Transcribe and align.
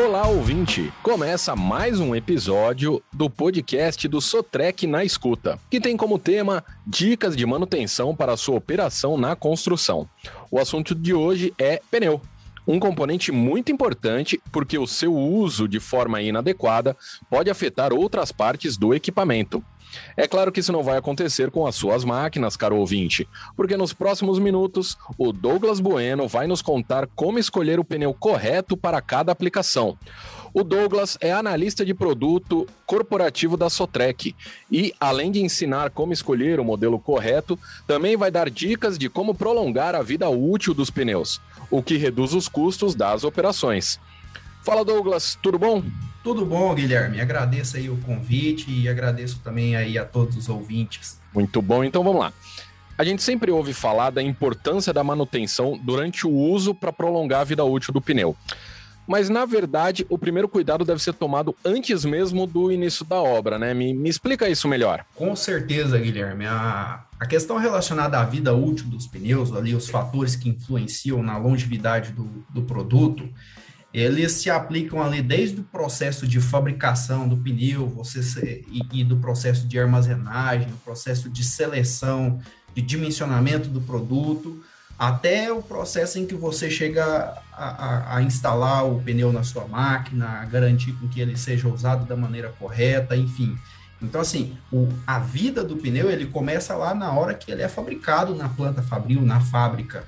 Olá, 0.00 0.28
ouvinte! 0.28 0.92
Começa 1.02 1.56
mais 1.56 1.98
um 1.98 2.14
episódio 2.14 3.02
do 3.12 3.28
podcast 3.28 4.06
do 4.06 4.20
Sotrec 4.20 4.86
na 4.86 5.04
Escuta, 5.04 5.58
que 5.68 5.80
tem 5.80 5.96
como 5.96 6.20
tema 6.20 6.64
dicas 6.86 7.36
de 7.36 7.44
manutenção 7.44 8.14
para 8.14 8.36
sua 8.36 8.54
operação 8.54 9.18
na 9.18 9.34
construção. 9.34 10.08
O 10.52 10.60
assunto 10.60 10.94
de 10.94 11.12
hoje 11.12 11.52
é 11.58 11.82
pneu. 11.90 12.22
Um 12.64 12.78
componente 12.78 13.32
muito 13.32 13.72
importante 13.72 14.40
porque 14.52 14.78
o 14.78 14.86
seu 14.86 15.12
uso 15.12 15.66
de 15.66 15.80
forma 15.80 16.22
inadequada 16.22 16.96
pode 17.28 17.50
afetar 17.50 17.92
outras 17.92 18.30
partes 18.30 18.76
do 18.76 18.94
equipamento. 18.94 19.64
É 20.16 20.26
claro 20.26 20.50
que 20.50 20.60
isso 20.60 20.72
não 20.72 20.82
vai 20.82 20.98
acontecer 20.98 21.50
com 21.50 21.66
as 21.66 21.74
suas 21.74 22.04
máquinas, 22.04 22.56
caro 22.56 22.76
ouvinte, 22.76 23.28
porque 23.56 23.76
nos 23.76 23.92
próximos 23.92 24.38
minutos 24.38 24.96
o 25.16 25.32
Douglas 25.32 25.80
Bueno 25.80 26.28
vai 26.28 26.46
nos 26.46 26.62
contar 26.62 27.06
como 27.14 27.38
escolher 27.38 27.78
o 27.78 27.84
pneu 27.84 28.12
correto 28.12 28.76
para 28.76 29.00
cada 29.00 29.32
aplicação. 29.32 29.96
O 30.52 30.64
Douglas 30.64 31.18
é 31.20 31.30
analista 31.30 31.84
de 31.84 31.94
produto 31.94 32.66
corporativo 32.86 33.56
da 33.56 33.68
Sotrec 33.68 34.34
e, 34.72 34.94
além 34.98 35.30
de 35.30 35.42
ensinar 35.42 35.90
como 35.90 36.12
escolher 36.12 36.58
o 36.58 36.64
modelo 36.64 36.98
correto, 36.98 37.58
também 37.86 38.16
vai 38.16 38.30
dar 38.30 38.48
dicas 38.48 38.98
de 38.98 39.08
como 39.08 39.34
prolongar 39.34 39.94
a 39.94 40.02
vida 40.02 40.28
útil 40.28 40.72
dos 40.72 40.90
pneus, 40.90 41.40
o 41.70 41.82
que 41.82 41.96
reduz 41.96 42.32
os 42.32 42.48
custos 42.48 42.94
das 42.94 43.24
operações. 43.24 44.00
Fala 44.62 44.84
Douglas, 44.84 45.38
tudo 45.42 45.58
bom? 45.58 45.82
Tudo 46.22 46.44
bom, 46.44 46.74
Guilherme. 46.74 47.20
Agradeço 47.20 47.76
aí 47.76 47.88
o 47.88 47.96
convite 47.98 48.70
e 48.70 48.88
agradeço 48.88 49.40
também 49.42 49.76
aí 49.76 49.96
a 49.96 50.04
todos 50.04 50.36
os 50.36 50.48
ouvintes. 50.48 51.20
Muito 51.32 51.62
bom, 51.62 51.84
então 51.84 52.02
vamos 52.04 52.20
lá. 52.20 52.32
A 52.98 53.04
gente 53.04 53.22
sempre 53.22 53.50
ouve 53.50 53.72
falar 53.72 54.10
da 54.10 54.22
importância 54.22 54.92
da 54.92 55.04
manutenção 55.04 55.78
durante 55.82 56.26
o 56.26 56.30
uso 56.30 56.74
para 56.74 56.92
prolongar 56.92 57.42
a 57.42 57.44
vida 57.44 57.64
útil 57.64 57.94
do 57.94 58.00
pneu. 58.00 58.36
Mas, 59.06 59.30
na 59.30 59.46
verdade, 59.46 60.04
o 60.10 60.18
primeiro 60.18 60.46
cuidado 60.46 60.84
deve 60.84 61.02
ser 61.02 61.14
tomado 61.14 61.56
antes 61.64 62.04
mesmo 62.04 62.46
do 62.46 62.70
início 62.70 63.06
da 63.06 63.16
obra, 63.16 63.58
né? 63.58 63.72
Me, 63.72 63.94
me 63.94 64.10
explica 64.10 64.50
isso 64.50 64.68
melhor. 64.68 65.02
Com 65.14 65.34
certeza, 65.34 65.98
Guilherme. 65.98 66.44
A, 66.44 67.04
a 67.18 67.24
questão 67.24 67.56
relacionada 67.56 68.18
à 68.18 68.24
vida 68.24 68.52
útil 68.52 68.86
dos 68.86 69.06
pneus, 69.06 69.54
ali, 69.54 69.74
os 69.74 69.88
fatores 69.88 70.36
que 70.36 70.50
influenciam 70.50 71.22
na 71.22 71.38
longevidade 71.38 72.12
do, 72.12 72.28
do 72.50 72.62
produto, 72.62 73.26
eles 73.98 74.32
se 74.32 74.50
aplicam 74.50 75.02
ali 75.02 75.22
desde 75.22 75.60
o 75.60 75.64
processo 75.64 76.26
de 76.26 76.40
fabricação 76.40 77.28
do 77.28 77.36
pneu 77.36 77.88
você, 77.88 78.64
e, 78.70 79.00
e, 79.00 79.04
do 79.04 79.16
processo 79.16 79.66
de 79.66 79.78
armazenagem, 79.78 80.68
o 80.68 80.76
processo 80.84 81.28
de 81.28 81.42
seleção, 81.44 82.40
de 82.74 82.82
dimensionamento 82.82 83.68
do 83.68 83.80
produto, 83.80 84.62
até 84.98 85.52
o 85.52 85.62
processo 85.62 86.18
em 86.18 86.26
que 86.26 86.34
você 86.34 86.70
chega 86.70 87.04
a, 87.52 87.66
a, 87.66 88.16
a 88.16 88.22
instalar 88.22 88.84
o 88.84 89.00
pneu 89.00 89.32
na 89.32 89.42
sua 89.42 89.66
máquina, 89.66 90.26
a 90.26 90.44
garantir 90.44 90.92
que 91.10 91.20
ele 91.20 91.36
seja 91.36 91.68
usado 91.68 92.04
da 92.04 92.16
maneira 92.16 92.48
correta, 92.58 93.16
enfim. 93.16 93.56
Então, 94.02 94.20
assim, 94.20 94.56
o, 94.72 94.88
a 95.06 95.18
vida 95.18 95.64
do 95.64 95.76
pneu 95.76 96.10
ele 96.10 96.26
começa 96.26 96.74
lá 96.74 96.94
na 96.94 97.12
hora 97.12 97.34
que 97.34 97.50
ele 97.50 97.62
é 97.62 97.68
fabricado 97.68 98.34
na 98.34 98.48
planta 98.48 98.82
fabril, 98.82 99.22
na 99.22 99.40
fábrica. 99.40 100.04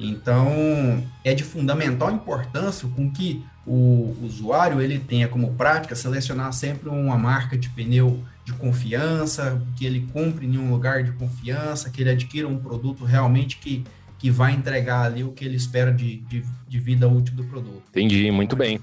Então, 0.00 1.04
é 1.24 1.34
de 1.34 1.42
fundamental 1.42 2.10
importância 2.10 2.88
com 2.94 3.10
que 3.10 3.44
o 3.66 4.16
usuário 4.22 4.80
ele 4.80 4.98
tenha 4.98 5.28
como 5.28 5.52
prática 5.54 5.94
selecionar 5.94 6.52
sempre 6.52 6.88
uma 6.88 7.18
marca 7.18 7.56
de 7.56 7.68
pneu 7.68 8.22
de 8.44 8.52
confiança, 8.54 9.60
que 9.76 9.84
ele 9.84 10.08
compre 10.10 10.46
em 10.46 10.56
um 10.56 10.70
lugar 10.70 11.04
de 11.04 11.12
confiança, 11.12 11.90
que 11.90 12.00
ele 12.00 12.10
adquira 12.10 12.48
um 12.48 12.58
produto 12.58 13.04
realmente 13.04 13.58
que 13.58 13.84
que 14.18 14.30
vai 14.30 14.52
entregar 14.52 15.02
ali 15.02 15.22
o 15.22 15.32
que 15.32 15.44
ele 15.44 15.56
espera 15.56 15.92
de, 15.92 16.16
de, 16.22 16.44
de 16.66 16.78
vida 16.80 17.08
útil 17.08 17.36
do 17.36 17.44
produto. 17.44 17.82
Entendi, 17.90 18.30
muito 18.30 18.56
bem. 18.56 18.80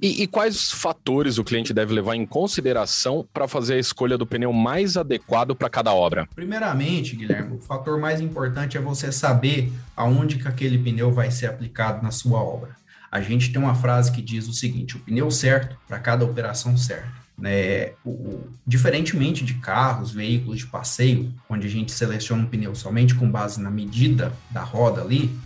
E, 0.00 0.22
e, 0.22 0.26
quais 0.26 0.70
fatores 0.70 1.38
o 1.38 1.44
cliente 1.44 1.74
deve 1.74 1.92
levar 1.92 2.14
em 2.14 2.24
consideração 2.24 3.26
para 3.34 3.48
fazer 3.48 3.74
a 3.74 3.78
escolha 3.78 4.16
do 4.16 4.26
pneu 4.26 4.52
mais 4.52 4.96
adequado 4.96 5.56
para 5.56 5.68
cada 5.68 5.92
obra? 5.92 6.28
Primeiramente, 6.34 7.16
Guilherme, 7.16 7.56
o 7.56 7.60
fator 7.60 7.98
mais 7.98 8.20
importante 8.20 8.76
é 8.76 8.80
você 8.80 9.10
saber 9.10 9.72
aonde 9.96 10.36
que 10.38 10.46
aquele 10.46 10.78
pneu 10.78 11.10
vai 11.12 11.30
ser 11.30 11.46
aplicado 11.46 12.02
na 12.02 12.12
sua 12.12 12.40
obra. 12.40 12.76
A 13.10 13.20
gente 13.20 13.52
tem 13.52 13.60
uma 13.60 13.74
frase 13.74 14.12
que 14.12 14.22
diz 14.22 14.46
o 14.46 14.52
seguinte: 14.52 14.96
o 14.96 15.00
pneu 15.00 15.30
certo 15.30 15.76
para 15.88 15.98
cada 15.98 16.24
operação 16.24 16.76
certa. 16.76 17.25
Né, 17.38 17.92
o, 18.02 18.48
diferentemente 18.66 19.44
de 19.44 19.54
carros, 19.54 20.10
veículos 20.10 20.60
de 20.60 20.66
passeio, 20.66 21.34
onde 21.50 21.66
a 21.66 21.70
gente 21.70 21.92
seleciona 21.92 22.42
um 22.42 22.46
pneu 22.46 22.74
somente 22.74 23.14
com 23.14 23.30
base 23.30 23.60
na 23.60 23.70
medida 23.70 24.32
da 24.50 24.62
roda 24.62 25.02
ali, 25.02 25.38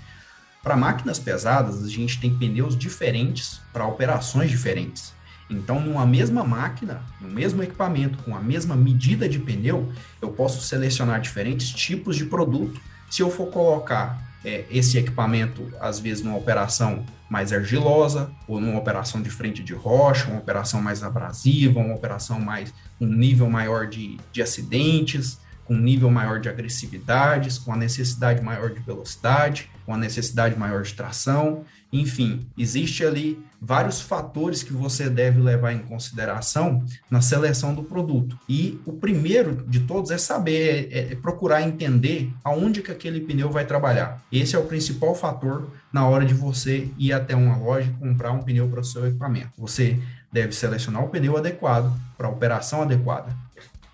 para 0.62 0.76
máquinas 0.76 1.18
pesadas 1.18 1.82
a 1.82 1.88
gente 1.88 2.20
tem 2.20 2.36
pneus 2.36 2.76
diferentes 2.76 3.60
para 3.72 3.86
operações 3.86 4.50
diferentes. 4.50 5.12
Então, 5.48 5.80
numa 5.80 6.06
mesma 6.06 6.44
máquina, 6.44 7.02
no 7.20 7.28
mesmo 7.28 7.60
equipamento, 7.62 8.22
com 8.22 8.36
a 8.36 8.40
mesma 8.40 8.76
medida 8.76 9.28
de 9.28 9.40
pneu, 9.40 9.92
eu 10.22 10.30
posso 10.30 10.60
selecionar 10.62 11.20
diferentes 11.20 11.70
tipos 11.70 12.14
de 12.16 12.26
produto. 12.26 12.80
Se 13.10 13.20
eu 13.20 13.30
for 13.30 13.46
colocar 13.46 14.29
é, 14.44 14.64
esse 14.70 14.98
equipamento, 14.98 15.70
às 15.80 15.98
vezes, 15.98 16.22
numa 16.22 16.36
operação 16.36 17.04
mais 17.28 17.52
argilosa, 17.52 18.30
ou 18.48 18.60
numa 18.60 18.78
operação 18.78 19.22
de 19.22 19.30
frente 19.30 19.62
de 19.62 19.72
rocha, 19.72 20.28
uma 20.28 20.38
operação 20.38 20.82
mais 20.82 21.02
abrasiva, 21.02 21.78
uma 21.78 21.94
operação 21.94 22.40
mais 22.40 22.74
um 23.00 23.06
nível 23.06 23.48
maior 23.48 23.86
de, 23.86 24.18
de 24.32 24.42
acidentes, 24.42 25.38
com 25.64 25.74
um 25.74 25.80
nível 25.80 26.10
maior 26.10 26.40
de 26.40 26.48
agressividades, 26.48 27.56
com 27.56 27.72
a 27.72 27.76
necessidade 27.76 28.42
maior 28.42 28.70
de 28.70 28.80
velocidade, 28.80 29.70
com 29.86 29.94
a 29.94 29.96
necessidade 29.96 30.58
maior 30.58 30.82
de 30.82 30.94
tração. 30.94 31.64
Enfim, 31.92 32.46
existe 32.56 33.04
ali 33.04 33.38
vários 33.60 34.00
fatores 34.00 34.62
que 34.62 34.72
você 34.72 35.10
deve 35.10 35.40
levar 35.40 35.72
em 35.72 35.80
consideração 35.80 36.82
na 37.10 37.20
seleção 37.20 37.74
do 37.74 37.82
produto. 37.82 38.38
E 38.48 38.80
o 38.86 38.92
primeiro 38.92 39.64
de 39.66 39.80
todos 39.80 40.10
é 40.10 40.16
saber, 40.16 40.88
é, 40.90 41.12
é 41.12 41.14
procurar 41.16 41.62
entender 41.62 42.32
aonde 42.42 42.80
que 42.80 42.90
aquele 42.90 43.20
pneu 43.20 43.50
vai 43.50 43.66
trabalhar. 43.66 44.22
Esse 44.32 44.56
é 44.56 44.58
o 44.58 44.66
principal 44.66 45.14
fator 45.14 45.68
na 45.92 46.06
hora 46.08 46.24
de 46.24 46.32
você 46.32 46.88
ir 46.96 47.12
até 47.12 47.34
uma 47.36 47.56
loja 47.56 47.90
e 47.90 48.00
comprar 48.00 48.32
um 48.32 48.42
pneu 48.42 48.68
para 48.68 48.80
o 48.80 48.84
seu 48.84 49.06
equipamento. 49.06 49.50
Você 49.58 49.98
deve 50.32 50.52
selecionar 50.52 51.04
o 51.04 51.08
pneu 51.08 51.36
adequado 51.36 51.92
para 52.16 52.28
a 52.28 52.30
operação 52.30 52.82
adequada. 52.82 53.34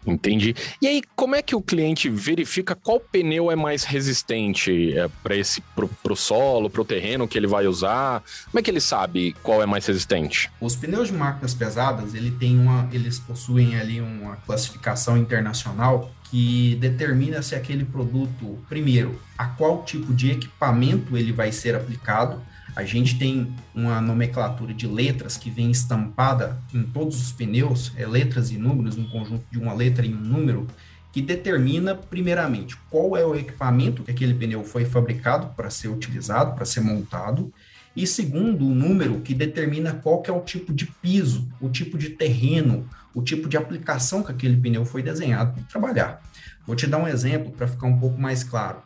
Entendi. 0.06 0.54
E 0.80 0.86
aí, 0.86 1.02
como 1.16 1.34
é 1.34 1.42
que 1.42 1.56
o 1.56 1.60
cliente 1.60 2.08
verifica 2.08 2.74
qual 2.74 3.00
pneu 3.00 3.50
é 3.50 3.56
mais 3.56 3.82
resistente 3.82 4.96
é, 4.96 5.08
para 5.22 5.34
esse 5.34 5.60
pro, 5.74 5.88
pro 5.88 6.14
solo, 6.14 6.70
pro 6.70 6.84
terreno 6.84 7.26
que 7.26 7.36
ele 7.36 7.46
vai 7.46 7.66
usar? 7.66 8.22
Como 8.46 8.58
é 8.58 8.62
que 8.62 8.70
ele 8.70 8.80
sabe 8.80 9.34
qual 9.42 9.62
é 9.62 9.66
mais 9.66 9.84
resistente? 9.84 10.50
Os 10.60 10.76
pneus 10.76 11.08
de 11.08 11.14
máquinas 11.14 11.54
pesadas, 11.54 12.14
ele 12.14 12.30
tem 12.30 12.58
uma, 12.58 12.88
eles 12.92 13.18
possuem 13.18 13.76
ali 13.76 14.00
uma 14.00 14.36
classificação 14.36 15.16
internacional 15.16 16.10
que 16.30 16.76
determina 16.80 17.42
se 17.42 17.54
aquele 17.54 17.84
produto, 17.84 18.58
primeiro, 18.68 19.18
a 19.38 19.46
qual 19.46 19.84
tipo 19.84 20.12
de 20.12 20.30
equipamento 20.30 21.16
ele 21.16 21.32
vai 21.32 21.52
ser 21.52 21.74
aplicado 21.74 22.40
a 22.76 22.84
gente 22.84 23.18
tem 23.18 23.50
uma 23.74 24.02
nomenclatura 24.02 24.74
de 24.74 24.86
letras 24.86 25.38
que 25.38 25.48
vem 25.48 25.70
estampada 25.70 26.60
em 26.74 26.82
todos 26.82 27.18
os 27.18 27.32
pneus, 27.32 27.90
é 27.96 28.06
letras 28.06 28.50
e 28.50 28.58
números, 28.58 28.98
um 28.98 29.08
conjunto 29.08 29.44
de 29.50 29.58
uma 29.58 29.72
letra 29.72 30.04
e 30.04 30.12
um 30.12 30.20
número, 30.20 30.66
que 31.10 31.22
determina, 31.22 31.94
primeiramente, 31.94 32.76
qual 32.90 33.16
é 33.16 33.24
o 33.24 33.34
equipamento 33.34 34.02
que 34.02 34.10
aquele 34.10 34.34
pneu 34.34 34.62
foi 34.62 34.84
fabricado 34.84 35.54
para 35.56 35.70
ser 35.70 35.88
utilizado, 35.88 36.54
para 36.54 36.66
ser 36.66 36.82
montado, 36.82 37.50
e 37.96 38.06
segundo, 38.06 38.66
o 38.66 38.74
número 38.74 39.22
que 39.22 39.32
determina 39.32 39.94
qual 39.94 40.20
que 40.20 40.30
é 40.30 40.34
o 40.34 40.42
tipo 40.42 40.74
de 40.74 40.84
piso, 40.84 41.48
o 41.58 41.70
tipo 41.70 41.96
de 41.96 42.10
terreno, 42.10 42.86
o 43.14 43.22
tipo 43.22 43.48
de 43.48 43.56
aplicação 43.56 44.22
que 44.22 44.30
aquele 44.30 44.58
pneu 44.58 44.84
foi 44.84 45.02
desenhado 45.02 45.54
para 45.54 45.62
trabalhar. 45.62 46.22
Vou 46.66 46.76
te 46.76 46.86
dar 46.86 46.98
um 46.98 47.08
exemplo 47.08 47.50
para 47.52 47.66
ficar 47.66 47.86
um 47.86 47.98
pouco 47.98 48.20
mais 48.20 48.44
claro. 48.44 48.82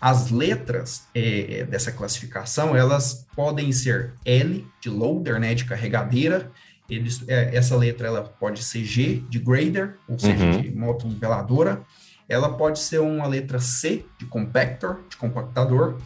As 0.00 0.30
letras 0.30 1.06
é, 1.14 1.64
dessa 1.68 1.92
classificação, 1.92 2.74
elas 2.74 3.26
podem 3.36 3.70
ser 3.70 4.14
L, 4.24 4.66
de 4.80 4.88
loader, 4.88 5.38
né, 5.38 5.54
de 5.54 5.64
carregadeira, 5.64 6.50
eles, 6.88 7.22
é, 7.28 7.54
essa 7.54 7.76
letra 7.76 8.08
ela 8.08 8.22
pode 8.22 8.62
ser 8.64 8.84
G, 8.84 9.22
de 9.28 9.38
grader, 9.38 9.96
ou 10.08 10.18
seja, 10.18 10.44
uhum. 10.44 10.62
de 10.62 10.70
moto 10.70 11.06
niveladora, 11.06 11.82
ela 12.28 12.48
pode 12.48 12.78
ser 12.78 13.00
uma 13.00 13.26
letra 13.26 13.60
C, 13.60 14.04
de 14.18 14.24
compactor, 14.24 15.00
de 15.08 15.16
compactador, 15.16 15.98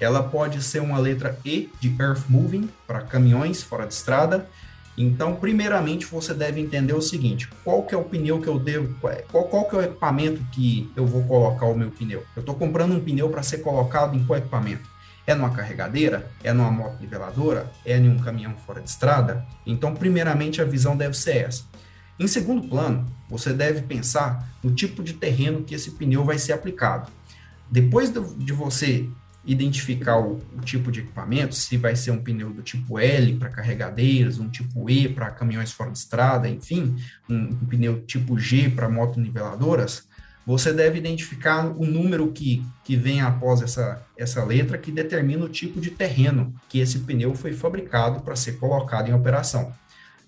ela 0.00 0.22
pode 0.22 0.62
ser 0.62 0.80
uma 0.80 0.98
letra 0.98 1.38
E, 1.44 1.70
de 1.80 1.94
earth 2.00 2.24
moving, 2.28 2.68
para 2.86 3.02
caminhões 3.02 3.62
fora 3.62 3.86
de 3.86 3.94
estrada, 3.94 4.48
então, 4.96 5.36
primeiramente, 5.36 6.04
você 6.04 6.34
deve 6.34 6.60
entender 6.60 6.92
o 6.92 7.00
seguinte: 7.00 7.48
qual 7.64 7.82
que 7.82 7.94
é 7.94 7.98
o 7.98 8.04
pneu 8.04 8.40
que 8.40 8.48
eu 8.48 8.58
devo, 8.58 8.94
qual, 9.30 9.44
qual 9.44 9.64
que 9.64 9.74
é 9.74 9.78
o 9.78 9.82
equipamento 9.82 10.42
que 10.52 10.90
eu 10.94 11.06
vou 11.06 11.22
colocar 11.24 11.66
o 11.66 11.74
meu 11.74 11.90
pneu? 11.90 12.24
Eu 12.36 12.40
estou 12.40 12.54
comprando 12.54 12.92
um 12.92 13.00
pneu 13.00 13.30
para 13.30 13.42
ser 13.42 13.58
colocado 13.58 14.16
em 14.16 14.24
qual 14.24 14.38
equipamento? 14.38 14.90
É 15.26 15.34
numa 15.34 15.50
carregadeira? 15.50 16.30
É 16.42 16.52
numa 16.52 16.70
moto 16.70 17.00
niveladora? 17.00 17.70
É 17.86 17.96
em 17.96 18.08
um 18.08 18.18
caminhão 18.18 18.54
fora 18.66 18.80
de 18.80 18.90
estrada? 18.90 19.46
Então, 19.64 19.94
primeiramente, 19.94 20.60
a 20.60 20.64
visão 20.64 20.96
deve 20.96 21.16
ser 21.16 21.36
essa. 21.36 21.64
Em 22.18 22.26
segundo 22.26 22.68
plano, 22.68 23.06
você 23.30 23.52
deve 23.52 23.82
pensar 23.82 24.46
no 24.62 24.74
tipo 24.74 25.02
de 25.02 25.14
terreno 25.14 25.62
que 25.62 25.74
esse 25.74 25.92
pneu 25.92 26.24
vai 26.24 26.38
ser 26.38 26.52
aplicado. 26.52 27.10
Depois 27.70 28.12
de 28.36 28.52
você 28.52 29.08
identificar 29.44 30.18
o, 30.18 30.40
o, 30.56 30.60
tipo 30.60 30.92
de 30.92 31.00
equipamento, 31.00 31.54
se 31.54 31.76
vai 31.76 31.96
ser 31.96 32.12
um 32.12 32.22
pneu 32.22 32.50
do 32.50 32.62
tipo 32.62 32.98
L 32.98 33.34
para 33.36 33.48
carregadeiras, 33.48 34.38
um 34.38 34.48
tipo 34.48 34.88
E 34.88 35.08
para 35.08 35.30
caminhões 35.30 35.72
fora 35.72 35.90
de 35.90 35.98
estrada, 35.98 36.48
enfim, 36.48 36.96
um, 37.28 37.34
um 37.34 37.66
pneu 37.66 38.02
tipo 38.02 38.38
G 38.38 38.70
para 38.70 38.88
motoniveladoras, 38.88 40.06
você 40.44 40.72
deve 40.72 40.98
identificar 40.98 41.66
o 41.66 41.86
número 41.86 42.30
que, 42.32 42.64
que 42.84 42.96
vem 42.96 43.20
após 43.20 43.62
essa, 43.62 44.02
essa 44.16 44.44
letra 44.44 44.76
que 44.76 44.90
determina 44.90 45.44
o 45.44 45.48
tipo 45.48 45.80
de 45.80 45.90
terreno 45.90 46.54
que 46.68 46.80
esse 46.80 47.00
pneu 47.00 47.34
foi 47.34 47.52
fabricado 47.52 48.20
para 48.20 48.34
ser 48.34 48.58
colocado 48.58 49.08
em 49.08 49.14
operação. 49.14 49.72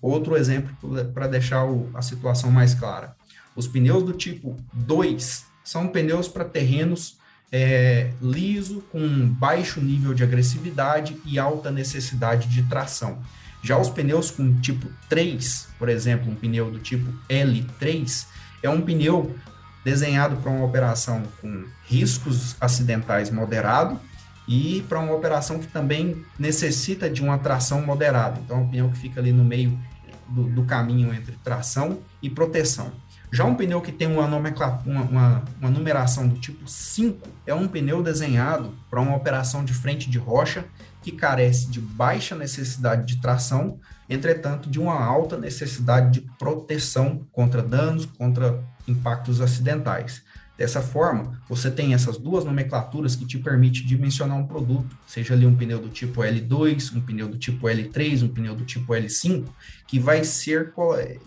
Outro 0.01 0.37
exemplo 0.37 0.73
para 1.13 1.27
deixar 1.27 1.65
o, 1.65 1.89
a 1.93 2.01
situação 2.01 2.49
mais 2.49 2.73
clara. 2.73 3.15
Os 3.55 3.67
pneus 3.67 4.03
do 4.03 4.13
tipo 4.13 4.55
2 4.73 5.45
são 5.63 5.87
pneus 5.87 6.27
para 6.27 6.45
terrenos 6.45 7.17
é, 7.51 8.11
liso, 8.21 8.81
com 8.91 9.27
baixo 9.27 9.79
nível 9.79 10.13
de 10.13 10.23
agressividade 10.23 11.17
e 11.25 11.39
alta 11.39 11.71
necessidade 11.71 12.47
de 12.47 12.63
tração. 12.63 13.19
Já 13.63 13.77
os 13.77 13.89
pneus 13.89 14.29
com 14.29 14.59
tipo 14.61 14.87
3, 15.09 15.69
por 15.79 15.89
exemplo, 15.89 16.31
um 16.31 16.35
pneu 16.35 16.69
do 16.69 16.79
tipo 16.79 17.11
L3, 17.29 18.27
é 18.61 18.69
um 18.69 18.81
pneu 18.81 19.35
desenhado 19.83 20.37
para 20.37 20.51
uma 20.51 20.65
operação 20.65 21.23
com 21.41 21.65
riscos 21.87 22.55
acidentais 22.59 23.29
moderado 23.29 23.99
e 24.47 24.83
para 24.87 24.99
uma 24.99 25.13
operação 25.13 25.59
que 25.59 25.67
também 25.67 26.23
necessita 26.37 27.09
de 27.09 27.21
uma 27.21 27.37
tração 27.37 27.81
moderada. 27.81 28.39
Então, 28.43 28.57
é 28.57 28.59
um 28.61 28.69
pneu 28.69 28.89
que 28.89 28.97
fica 28.97 29.19
ali 29.19 29.31
no 29.31 29.43
meio 29.43 29.79
do, 30.27 30.43
do 30.43 30.63
caminho 30.63 31.13
entre 31.13 31.35
tração 31.43 31.99
e 32.21 32.29
proteção. 32.29 32.91
Já 33.35 33.43
um 33.43 33.53
pneu 33.53 33.81
que 33.81 33.91
tem 33.91 34.07
uma, 34.07 34.25
uma, 34.25 34.81
uma, 34.85 35.43
uma 35.59 35.69
numeração 35.69 36.25
do 36.25 36.39
tipo 36.39 36.65
5 36.69 37.27
é 37.45 37.53
um 37.53 37.67
pneu 37.67 38.01
desenhado 38.01 38.73
para 38.89 39.01
uma 39.01 39.13
operação 39.13 39.65
de 39.65 39.73
frente 39.73 40.09
de 40.09 40.17
rocha 40.17 40.63
que 41.01 41.11
carece 41.11 41.69
de 41.69 41.81
baixa 41.81 42.33
necessidade 42.33 43.05
de 43.05 43.21
tração, 43.21 43.77
entretanto, 44.09 44.69
de 44.69 44.79
uma 44.79 45.03
alta 45.03 45.35
necessidade 45.35 46.11
de 46.11 46.21
proteção 46.39 47.27
contra 47.33 47.61
danos, 47.61 48.05
contra 48.05 48.63
impactos 48.87 49.41
acidentais. 49.41 50.23
Dessa 50.57 50.81
forma, 50.81 51.41
você 51.49 51.69
tem 51.69 51.93
essas 51.93 52.17
duas 52.17 52.45
nomenclaturas 52.45 53.15
que 53.15 53.25
te 53.25 53.37
permite 53.37 53.85
dimensionar 53.85 54.37
um 54.37 54.47
produto, 54.47 54.95
seja 55.05 55.33
ali 55.33 55.45
um 55.45 55.55
pneu 55.55 55.79
do 55.79 55.89
tipo 55.89 56.21
L2, 56.21 56.95
um 56.95 57.01
pneu 57.01 57.27
do 57.27 57.37
tipo 57.37 57.67
L3, 57.67 58.23
um 58.23 58.29
pneu 58.29 58.55
do 58.55 58.63
tipo 58.63 58.93
L5, 58.93 59.43
que 59.85 59.99
vai 59.99 60.23
ser 60.23 60.73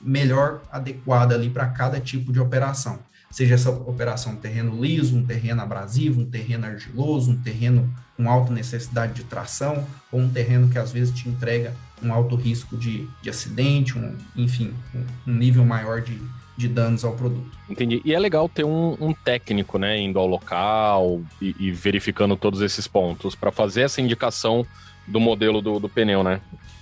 melhor 0.03 0.63
adequada 0.73 1.35
ali 1.35 1.51
para 1.51 1.67
cada 1.67 2.01
tipo 2.01 2.33
de 2.33 2.41
operação. 2.41 2.99
Seja 3.31 3.55
essa 3.55 3.71
operação 3.71 4.33
um 4.33 4.37
terreno 4.37 4.83
liso, 4.83 5.15
um 5.15 5.27
terreno 5.27 5.61
abrasivo, 5.61 6.23
um 6.23 6.31
terreno 6.31 6.65
argiloso, 6.65 7.33
um 7.33 7.37
terreno 7.37 7.95
com 8.17 8.31
alta 8.31 8.53
necessidade 8.53 9.13
de 9.13 9.25
tração, 9.25 9.87
ou 10.11 10.21
um 10.21 10.31
terreno 10.31 10.71
que 10.71 10.79
às 10.79 10.91
vezes 10.91 11.15
te 11.15 11.29
entrega 11.29 11.75
um 12.03 12.13
alto 12.13 12.35
risco 12.35 12.77
de, 12.77 13.07
de 13.21 13.29
acidente, 13.29 13.99
um, 13.99 14.17
enfim, 14.35 14.73
um, 14.95 15.31
um 15.31 15.35
nível 15.35 15.65
maior 15.65 16.01
de, 16.01 16.19
de 16.59 16.67
danos 16.67 17.05
ao 17.05 17.15
produto. 17.15 17.57
Entendi. 17.71 18.03
E 18.05 18.13
é 18.13 18.19
legal 18.19 18.49
ter 18.49 18.65
um, 18.65 18.97
um 19.01 19.15
técnico, 19.15 19.79
né, 19.79 19.97
indo 19.97 20.19
ao 20.19 20.27
local 20.27 21.23
e, 21.41 21.55
e 21.57 21.71
verificando 21.71 22.37
todos 22.37 22.61
esses 22.61 22.89
pontos 22.89 23.37
para 23.37 23.53
fazer 23.53 23.83
essa 23.83 24.01
indicação 24.01 24.67
do 25.07 25.21
modelo 25.21 25.63
do, 25.63 25.79
do 25.79 25.89
pneu, 25.89 26.25
né? 26.25 26.41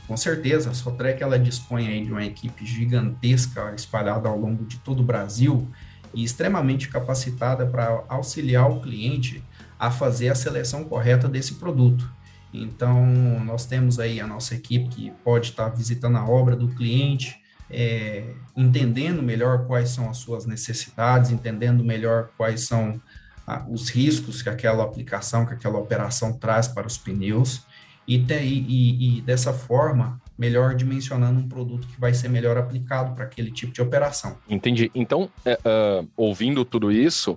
Com 0.09 0.17
certeza, 0.17 0.71
a 0.71 0.75
Sotrec 0.75 1.23
ela 1.23 1.39
dispõe 1.39 1.89
aí 1.89 2.05
de 2.07 2.11
uma 2.11 2.25
equipe 2.25 2.65
gigantesca 2.65 3.75
espalhada 3.77 4.31
ao 4.31 4.39
longo 4.39 4.65
de 4.65 4.79
todo 4.79 5.01
o 5.01 5.05
Brasil 5.05 5.69
e 6.15 6.25
extremamente 6.25 6.89
capacitada 6.89 7.67
para 7.67 8.03
auxiliar 8.09 8.71
o 8.71 8.81
cliente 8.81 9.45
a 9.79 9.91
fazer 9.91 10.31
a 10.31 10.35
seleção 10.35 10.85
correta 10.85 11.29
desse 11.29 11.57
produto. 11.57 12.11
Então, 12.51 13.05
nós 13.45 13.67
temos 13.67 13.99
aí 13.99 14.21
a 14.21 14.27
nossa 14.27 14.55
equipe 14.55 14.89
que 14.89 15.13
pode 15.23 15.51
estar 15.51 15.69
visitando 15.69 16.17
a 16.17 16.27
obra 16.27 16.57
do 16.57 16.69
cliente, 16.69 17.39
é, 17.71 18.25
entendendo 18.57 19.23
melhor 19.23 19.67
quais 19.67 19.91
são 19.91 20.09
as 20.09 20.19
suas 20.19 20.47
necessidades, 20.47 21.31
entendendo 21.31 21.83
melhor 21.85 22.31
quais 22.37 22.67
são 22.67 23.01
ah, 23.47 23.65
os 23.69 23.89
riscos 23.89 24.43
que 24.43 24.49
aquela 24.49 24.85
aplicação, 24.85 25.45
que 25.45 25.55
aquela 25.55 25.79
operação 25.79 26.33
traz 26.33 26.69
para 26.69 26.87
os 26.87 26.97
pneus, 26.97 27.65
e, 28.07 28.19
te, 28.19 28.35
e, 28.35 29.19
e 29.19 29.21
dessa 29.23 29.53
forma, 29.53 30.21
melhor 30.39 30.75
dimensionando 30.75 31.41
um 31.41 31.49
produto 31.49 31.87
que 31.89 32.01
vai 32.01 32.15
ser 32.15 32.29
melhor 32.29 32.57
aplicado 32.57 33.15
para 33.15 33.25
aquele 33.25 33.51
tipo 33.51 33.73
de 33.73 33.83
operação. 33.83 34.37
Entendi. 34.49 34.91
Então, 34.95 35.29
é, 35.45 35.55
uh, 35.55 36.09
ouvindo 36.17 36.65
tudo 36.65 36.93
isso, 36.93 37.37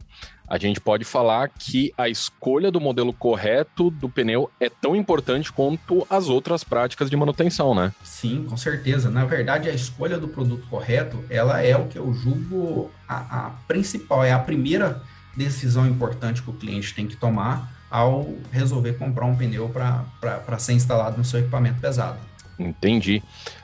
a 0.49 0.57
gente 0.57 0.81
pode 0.81 1.05
falar 1.05 1.49
que 1.49 1.93
a 1.95 2.09
escolha 2.09 2.71
do 2.71 2.81
modelo 2.81 3.13
correto 3.13 3.91
do 3.91 4.09
pneu 4.09 4.49
é 4.59 4.67
tão 4.69 4.95
importante 4.95 5.53
quanto 5.53 6.07
as 6.09 6.27
outras 6.27 6.63
práticas 6.63 7.09
de 7.09 7.15
manutenção, 7.15 7.75
né? 7.75 7.93
Sim, 8.03 8.45
com 8.49 8.57
certeza. 8.57 9.11
Na 9.11 9.25
verdade, 9.25 9.69
a 9.69 9.73
escolha 9.73 10.17
do 10.17 10.27
produto 10.27 10.65
correto, 10.67 11.23
ela 11.29 11.61
é 11.61 11.77
o 11.77 11.87
que 11.87 11.99
eu 11.99 12.11
julgo 12.15 12.89
a, 13.07 13.45
a 13.45 13.49
principal, 13.67 14.23
é 14.23 14.31
a 14.31 14.39
primeira 14.39 15.01
decisão 15.37 15.85
importante 15.85 16.41
que 16.41 16.49
o 16.49 16.53
cliente 16.53 16.95
tem 16.95 17.05
que 17.05 17.15
tomar 17.15 17.71
ao 17.89 18.33
resolver 18.51 18.93
comprar 18.93 19.25
um 19.25 19.35
pneu 19.35 19.69
para 19.69 20.59
ser 20.59 20.73
instalado 20.73 21.17
no 21.17 21.23
seu 21.23 21.39
equipamento 21.39 21.79
pesado. 21.79 22.17
Entendi. 22.57 23.23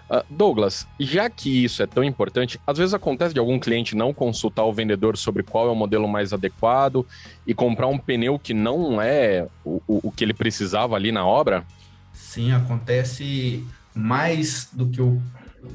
Uh, 0.09 0.23
Douglas, 0.29 0.87
já 0.99 1.29
que 1.29 1.63
isso 1.63 1.81
é 1.81 1.87
tão 1.87 2.03
importante, 2.03 2.59
às 2.65 2.77
vezes 2.77 2.93
acontece 2.93 3.33
de 3.33 3.39
algum 3.39 3.59
cliente 3.59 3.95
não 3.95 4.13
consultar 4.13 4.63
o 4.63 4.71
vendedor 4.71 5.17
sobre 5.17 5.41
qual 5.41 5.67
é 5.67 5.71
o 5.71 5.75
modelo 5.75 6.07
mais 6.07 6.31
adequado 6.31 7.05
e 7.45 7.53
comprar 7.53 7.87
um 7.87 7.97
pneu 7.97 8.37
que 8.37 8.53
não 8.53 9.01
é 9.01 9.47
o, 9.63 9.81
o, 9.87 10.11
que 10.11 10.23
ele 10.23 10.33
precisava 10.33 10.95
ali 10.95 11.11
na 11.11 11.25
obra? 11.25 11.65
Sim, 12.13 12.51
acontece 12.51 13.65
mais 13.95 14.69
do 14.71 14.87
que 14.87 15.01
o. 15.01 15.19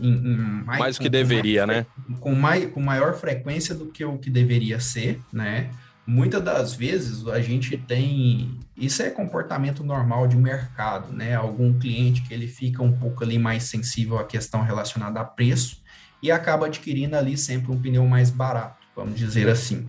Em, 0.00 0.12
em, 0.12 0.36
mais, 0.64 0.78
mais 0.78 0.96
do 0.96 1.02
que 1.02 1.08
deveria, 1.08 1.66
mais, 1.66 1.78
né? 1.80 1.86
Com, 2.20 2.32
mais, 2.32 2.70
com 2.72 2.80
maior 2.80 3.14
frequência 3.14 3.74
do 3.74 3.86
que 3.86 4.04
o 4.04 4.16
que 4.16 4.30
deveria 4.30 4.78
ser, 4.78 5.20
né? 5.32 5.70
muitas 6.10 6.42
das 6.42 6.74
vezes 6.74 7.26
a 7.28 7.40
gente 7.40 7.76
tem 7.76 8.58
isso 8.80 9.02
é 9.02 9.10
comportamento 9.10 9.84
normal 9.84 10.26
de 10.26 10.36
mercado, 10.36 11.12
né? 11.12 11.34
Algum 11.34 11.78
cliente 11.78 12.22
que 12.22 12.32
ele 12.32 12.48
fica 12.48 12.82
um 12.82 12.90
pouco 12.90 13.22
ali 13.22 13.38
mais 13.38 13.64
sensível 13.64 14.18
à 14.18 14.24
questão 14.24 14.62
relacionada 14.62 15.20
a 15.20 15.24
preço 15.24 15.82
e 16.22 16.32
acaba 16.32 16.64
adquirindo 16.64 17.14
ali 17.14 17.36
sempre 17.36 17.70
um 17.70 17.80
pneu 17.80 18.06
mais 18.06 18.30
barato, 18.30 18.86
vamos 18.96 19.18
dizer 19.18 19.50
assim. 19.50 19.86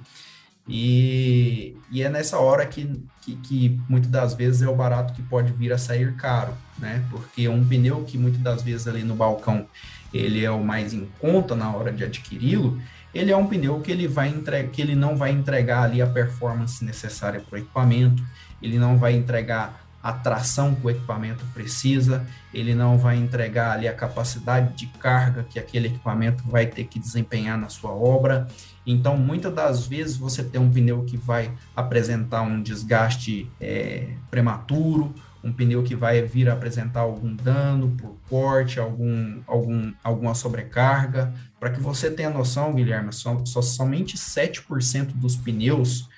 E, 0.67 1.75
e 1.89 2.03
é 2.03 2.09
nessa 2.09 2.37
hora 2.37 2.65
que, 2.65 3.01
que, 3.21 3.35
que 3.37 3.81
muitas 3.87 4.11
das 4.11 4.33
vezes 4.33 4.61
é 4.61 4.67
o 4.67 4.75
barato 4.75 5.13
que 5.13 5.21
pode 5.21 5.53
vir 5.53 5.71
a 5.71 5.77
sair 5.77 6.13
caro, 6.15 6.53
né? 6.77 7.01
Porque 7.09 7.47
um 7.47 7.65
pneu 7.65 8.03
que 8.03 8.17
muitas 8.17 8.41
das 8.41 8.61
vezes 8.61 8.89
ali 8.89 9.03
no 9.03 9.15
balcão 9.15 9.67
ele 10.13 10.43
é 10.43 10.51
o 10.51 10.61
mais 10.61 10.93
em 10.93 11.07
conta 11.17 11.55
na 11.55 11.73
hora 11.73 11.93
de 11.93 12.03
adquiri-lo, 12.03 12.77
ele 13.13 13.31
é 13.31 13.37
um 13.37 13.47
pneu 13.47 13.79
que 13.79 13.91
ele 13.91 14.07
vai 14.07 14.27
entregar, 14.27 14.69
que 14.69 14.81
ele 14.81 14.95
não 14.95 15.15
vai 15.15 15.31
entregar 15.31 15.83
ali 15.83 16.01
a 16.01 16.07
performance 16.07 16.83
necessária 16.83 17.39
para 17.39 17.55
o 17.55 17.59
equipamento, 17.59 18.23
ele 18.61 18.77
não 18.77 18.97
vai 18.97 19.13
entregar 19.13 19.81
a 20.03 20.11
tração 20.11 20.73
que 20.73 20.85
o 20.85 20.89
equipamento 20.89 21.45
precisa, 21.53 22.25
ele 22.53 22.73
não 22.73 22.97
vai 22.97 23.17
entregar 23.17 23.71
ali 23.73 23.87
a 23.87 23.93
capacidade 23.93 24.75
de 24.75 24.87
carga 24.87 25.45
que 25.47 25.59
aquele 25.59 25.87
equipamento 25.87 26.43
vai 26.47 26.65
ter 26.65 26.85
que 26.85 26.99
desempenhar 26.99 27.57
na 27.57 27.69
sua 27.69 27.91
obra. 27.91 28.47
Então, 28.85 29.15
muitas 29.15 29.53
das 29.53 29.85
vezes 29.85 30.17
você 30.17 30.43
tem 30.43 30.59
um 30.59 30.71
pneu 30.71 31.03
que 31.03 31.17
vai 31.17 31.51
apresentar 31.75 32.41
um 32.41 32.61
desgaste 32.63 33.49
é, 33.59 34.07
prematuro, 34.31 35.13
um 35.43 35.53
pneu 35.53 35.83
que 35.83 35.95
vai 35.95 36.21
vir 36.23 36.49
apresentar 36.49 37.01
algum 37.01 37.35
dano 37.35 37.95
por 37.97 38.15
corte, 38.29 38.79
algum, 38.79 39.41
algum, 39.45 39.93
alguma 40.03 40.33
sobrecarga. 40.33 41.33
Para 41.59 41.69
que 41.69 41.79
você 41.79 42.09
tenha 42.09 42.29
noção, 42.29 42.73
Guilherme, 42.73 43.13
só, 43.13 43.43
só 43.45 43.61
somente 43.61 44.17
7% 44.17 45.13
dos 45.13 45.35
pneus 45.35 46.09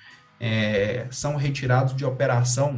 é, 0.46 1.06
são 1.10 1.36
retirados 1.36 1.96
de 1.96 2.04
operação 2.04 2.76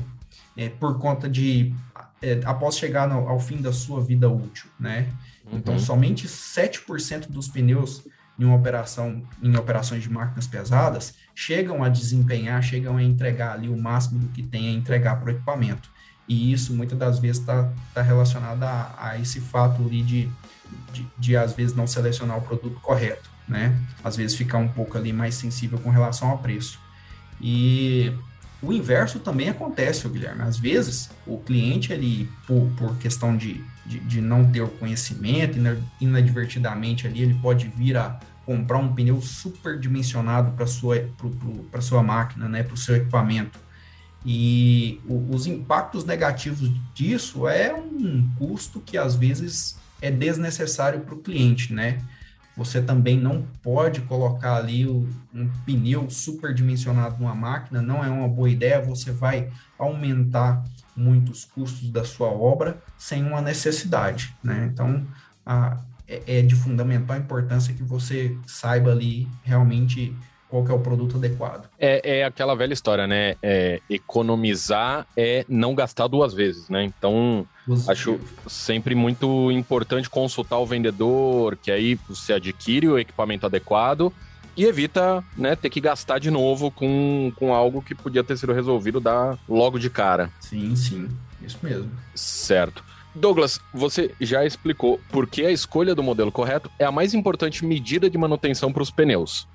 é, 0.57 0.69
por 0.69 1.01
conta 1.01 1.29
de 1.29 1.75
é, 2.23 2.41
após 2.45 2.79
chegar 2.79 3.09
no, 3.09 3.29
ao 3.29 3.41
fim 3.41 3.61
da 3.61 3.73
sua 3.73 4.01
vida 4.01 4.29
útil, 4.29 4.71
né? 4.79 5.09
Uhum. 5.45 5.59
Então, 5.59 5.77
somente 5.77 6.29
7% 6.29 7.29
dos 7.29 7.49
pneus 7.49 8.05
em 8.39 8.45
uma 8.45 8.55
operação, 8.55 9.21
em 9.43 9.57
operações 9.57 10.05
de 10.05 10.09
máquinas 10.09 10.47
pesadas, 10.47 11.15
chegam 11.35 11.83
a 11.83 11.89
desempenhar, 11.89 12.63
chegam 12.63 12.99
a 12.99 13.03
entregar 13.03 13.55
ali 13.55 13.69
o 13.69 13.77
máximo 13.77 14.21
do 14.21 14.29
que 14.29 14.45
tem 14.45 14.69
a 14.69 14.73
entregar 14.73 15.17
para 15.17 15.27
o 15.27 15.31
equipamento. 15.31 15.91
E 16.29 16.53
isso 16.53 16.73
muitas 16.73 16.97
das 16.97 17.19
vezes 17.19 17.41
está 17.41 17.73
tá 17.93 18.01
relacionado 18.01 18.63
a, 18.63 18.95
a, 18.97 19.19
esse 19.19 19.41
fato 19.41 19.83
ali 19.83 20.03
de, 20.03 20.31
de, 20.93 21.07
de, 21.19 21.37
às 21.37 21.53
vezes, 21.53 21.75
não 21.75 21.87
selecionar 21.87 22.39
o 22.39 22.43
produto 22.43 22.79
correto, 22.81 23.29
né? 23.49 23.77
Às 24.05 24.17
vezes 24.17 24.37
ficar 24.37 24.59
um 24.59 24.69
pouco 24.69 24.97
ali 24.97 25.13
mais 25.13 25.35
sensível 25.35 25.79
com 25.79 25.91
relação 25.91 26.31
ao 26.31 26.39
preço. 26.39 26.86
E 27.41 28.13
o 28.63 28.73
inverso 28.73 29.19
também 29.21 29.49
acontece, 29.49 30.09
Guilherme. 30.09 30.43
Às 30.43 30.59
vezes, 30.59 31.11
o 31.27 31.39
cliente, 31.39 31.93
ele, 31.93 32.29
por, 32.47 32.69
por 32.77 32.97
questão 32.97 33.37
de, 33.37 33.63
de, 33.85 34.01
de, 34.01 34.21
não 34.21 34.51
ter 34.51 34.63
o 34.63 34.69
conhecimento, 34.69 35.59
inadvertidamente 36.01 37.07
ali, 37.07 37.23
ele 37.23 37.35
pode 37.35 37.69
vir 37.69 37.97
a 37.97 38.19
comprar 38.45 38.79
um 38.79 38.95
pneu 38.95 39.21
super 39.21 39.79
dimensionado 39.79 40.53
para 40.53 40.67
sua, 40.67 40.97
sua 41.81 42.03
máquina, 42.03 42.49
né, 42.49 42.63
para 42.63 42.75
o 42.75 42.77
seu 42.77 42.95
equipamento 42.95 43.59
E 44.25 45.01
o, 45.05 45.35
os 45.35 45.47
impactos 45.49 46.05
negativos 46.05 46.71
disso 46.95 47.49
é 47.49 47.75
um 47.75 48.31
custo 48.39 48.81
que 48.81 48.97
às 48.97 49.17
vezes 49.17 49.77
é 50.01 50.11
desnecessário 50.11 51.01
para 51.01 51.15
o 51.15 51.19
cliente, 51.19 51.73
né? 51.73 51.99
Você 52.57 52.81
também 52.81 53.19
não 53.21 53.43
pode 53.63 54.01
colocar 54.03 54.57
ali 54.57 54.87
um 54.87 55.51
pneu 55.67 56.09
superdimensionado 56.09 57.19
numa 57.19 57.35
máquina, 57.35 57.83
não 57.83 58.03
é 58.03 58.09
uma 58.09 58.27
boa 58.27 58.49
ideia, 58.49 58.81
você 58.81 59.13
vai 59.13 59.51
aumentar 59.79 60.65
muitos 60.97 61.45
custos 61.45 61.91
da 61.91 62.05
sua 62.05 62.29
obra 62.29 62.83
sem 62.97 63.23
uma 63.23 63.43
necessidade, 63.43 64.35
né? 64.43 64.71
Então, 64.73 65.07
a, 65.45 65.79
é, 66.09 66.39
é 66.39 66.43
de 66.43 66.55
fundamental 66.55 67.19
importância 67.19 67.75
que 67.75 67.83
você 67.83 68.37
saiba 68.47 68.91
ali 68.91 69.29
realmente 69.43 70.17
qual 70.49 70.65
que 70.65 70.71
é 70.71 70.75
o 70.75 70.79
produto 70.79 71.17
adequado. 71.17 71.69
É, 71.79 72.19
é 72.19 72.25
aquela 72.25 72.55
velha 72.55 72.73
história, 72.73 73.07
né? 73.07 73.37
É, 73.43 73.81
economizar 73.91 75.07
é 75.17 75.45
não 75.49 75.75
gastar 75.75 76.07
duas 76.07 76.33
vezes, 76.33 76.69
né? 76.69 76.85
Então, 76.85 77.47
Positivo. 77.67 77.93
acho 77.93 78.21
sempre 78.47 78.95
muito 78.95 79.51
importante 79.51 80.09
consultar 80.09 80.59
o 80.59 80.67
vendedor, 80.67 81.57
que 81.57 81.71
aí 81.71 81.99
você 82.09 82.35
adquire 82.35 82.89
o 82.89 82.99
equipamento 82.99 83.47
adequado 83.47 84.13
e 84.57 84.65
evita 84.65 85.23
né, 85.37 85.55
ter 85.55 85.69
que 85.69 85.81
gastar 85.81 86.19
de 86.19 86.31
novo 86.31 86.71
com, 86.71 87.31
com 87.37 87.53
algo 87.53 87.83
que 87.83 87.95
podia 87.95 88.25
ter 88.25 88.39
sido 88.39 88.53
resolvido 88.53 88.99
da, 89.01 89.37
logo 89.47 89.79
de 89.79 89.91
cara. 89.91 90.31
Sim, 90.41 90.75
sim. 90.75 91.09
Isso 91.43 91.59
mesmo. 91.63 91.91
Certo. 92.15 92.83
Douglas, 93.15 93.61
você 93.73 94.15
já 94.21 94.45
explicou 94.45 95.01
por 95.11 95.27
que 95.27 95.45
a 95.45 95.51
escolha 95.51 95.95
do 95.95 96.03
modelo 96.03 96.33
correto 96.33 96.71
é 96.79 96.85
a 96.85 96.93
mais 96.93 97.15
importante 97.15 97.65
medida 97.65 98.11
de 98.11 98.19
manutenção 98.19 98.73
para 98.73 98.83
os 98.83 98.91
pneus. 98.91 99.47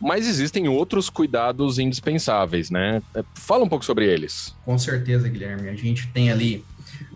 Mas 0.00 0.28
existem 0.28 0.68
outros 0.68 1.10
cuidados 1.10 1.78
indispensáveis, 1.78 2.70
né? 2.70 3.02
É, 3.14 3.24
fala 3.34 3.64
um 3.64 3.68
pouco 3.68 3.84
sobre 3.84 4.06
eles. 4.06 4.54
Com 4.64 4.78
certeza, 4.78 5.28
Guilherme. 5.28 5.68
A 5.68 5.74
gente 5.74 6.06
tem 6.08 6.30
ali 6.30 6.64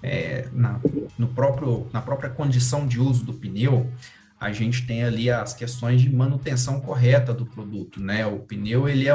é, 0.03 0.49
na, 0.53 0.81
no 1.17 1.29
próprio, 1.29 1.87
na 1.93 2.03
própria 2.03 2.29
condição 2.29 2.87
de 2.87 3.01
uso 3.01 3.25
do 3.25 3.35
pneu, 3.35 3.91
a 4.39 4.53
gente 4.53 4.85
tem 4.85 5.05
ali 5.05 5.31
as 5.31 5.55
questões 5.55 6.03
de 6.03 6.12
manutenção 6.12 6.81
correta 6.81 7.33
do 7.33 7.47
produto, 7.47 8.01
né? 8.01 8.27
O 8.27 8.41
pneu 8.41 8.89
ele 8.89 9.09
é, 9.09 9.12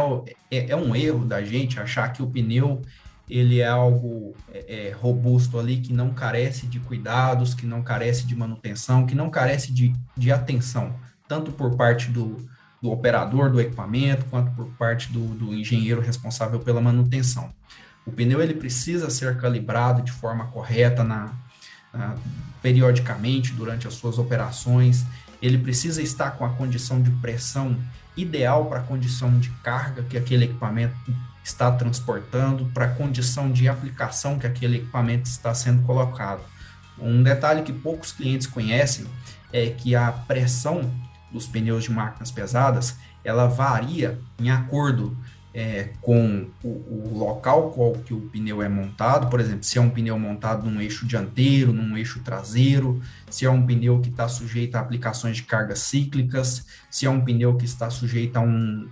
é, 0.50 0.70
é 0.70 0.76
um 0.76 0.96
erro 0.96 1.26
da 1.26 1.44
gente 1.44 1.80
achar 1.80 2.14
que 2.14 2.24
o 2.24 2.28
pneu 2.28 2.82
ele 3.30 3.60
é 3.60 3.68
algo 3.68 4.34
é, 4.54 4.88
é, 4.88 4.92
robusto 4.92 5.60
ali 5.60 5.78
que 5.82 5.92
não 5.92 6.14
carece 6.14 6.66
de 6.66 6.80
cuidados, 6.80 7.54
que 7.54 7.66
não 7.66 7.84
carece 7.84 8.26
de 8.26 8.34
manutenção, 8.34 9.06
que 9.06 9.14
não 9.14 9.30
carece 9.30 9.74
de, 9.74 9.94
de 10.16 10.32
atenção, 10.32 10.96
tanto 11.28 11.52
por 11.52 11.76
parte 11.76 12.10
do, 12.10 12.38
do 12.82 12.92
operador 12.92 13.50
do 13.50 13.60
equipamento, 13.60 14.26
quanto 14.26 14.52
por 14.52 14.66
parte 14.78 15.12
do, 15.12 15.26
do 15.36 15.54
engenheiro 15.54 16.02
responsável 16.02 16.60
pela 16.60 16.82
manutenção. 16.82 17.52
O 18.06 18.12
pneu 18.12 18.42
ele 18.42 18.54
precisa 18.54 19.10
ser 19.10 19.38
calibrado 19.38 20.02
de 20.02 20.12
forma 20.12 20.46
correta 20.46 21.04
na, 21.04 21.32
na, 21.94 22.16
periodicamente 22.62 23.52
durante 23.52 23.88
as 23.88 23.96
suas 23.96 24.18
operações. 24.18 25.06
Ele 25.42 25.58
precisa 25.58 26.02
estar 26.02 26.32
com 26.32 26.46
a 26.46 26.50
condição 26.50 27.02
de 27.02 27.12
pressão 27.12 27.78
ideal 28.16 28.66
para 28.66 28.80
a 28.80 28.84
condição 28.84 29.38
de 29.40 29.50
carga 29.64 30.04
que 30.04 30.18
aquele 30.18 30.46
equipamento 30.46 30.96
está 31.44 31.72
transportando, 31.72 32.66
para 32.74 32.86
a 32.86 32.90
condição 32.90 33.52
de 33.52 33.70
aplicação 33.70 34.38
que 34.38 34.48
aquele 34.48 34.78
equipamento 34.78 35.30
está 35.30 35.54
sendo 35.54 35.84
colocado. 35.84 36.42
Um 37.00 37.22
detalhe 37.22 37.62
que 37.62 37.72
poucos 37.72 38.12
clientes 38.12 38.48
conhecem 38.48 39.06
é 39.54 39.70
que 39.70 39.96
a 39.96 40.12
pressão 40.12 40.92
dos 41.32 41.48
pneus 41.48 41.84
de 41.84 41.92
máquinas 41.92 42.32
pesadas, 42.32 42.98
ela 43.24 43.48
varia 43.48 44.20
em 44.40 44.50
acordo 44.50 45.18
é, 45.54 45.90
com 46.02 46.48
o, 46.64 46.68
o, 46.68 47.18
local 47.18 47.72
qual 47.72 47.94
que 47.94 48.14
o 48.14 48.22
pneu 48.30 48.62
é 48.62 48.70
montado, 48.70 49.28
por 49.28 49.40
exemplo, 49.40 49.64
se 49.64 49.80
é 49.80 49.82
um 49.82 49.90
pneu 49.90 50.18
montado 50.20 50.70
num 50.70 50.80
eixo 50.80 51.08
dianteiro, 51.08 51.74
num 51.74 51.98
eixo 51.98 52.20
traseiro, 52.20 53.02
se 53.28 53.44
é 53.44 53.50
um 53.50 53.66
pneu 53.66 54.00
que 54.00 54.10
está 54.10 54.28
sujeito 54.28 54.76
a 54.76 54.80
aplicações 54.80 55.38
de 55.38 55.44
cargas 55.44 55.80
cíclicas, 55.80 56.68
se 56.92 57.08
é 57.08 57.10
um 57.10 57.22
pneu 57.22 57.56
que 57.56 57.66
está 57.66 57.90
sujeito 57.90 58.38
a 58.38 58.42
um, 58.42 58.88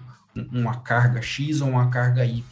uma 0.52 0.78
carga 0.78 1.22
X 1.22 1.62
ou 1.62 1.70
uma 1.70 1.90
carga 1.90 2.26
Y. 2.26 2.44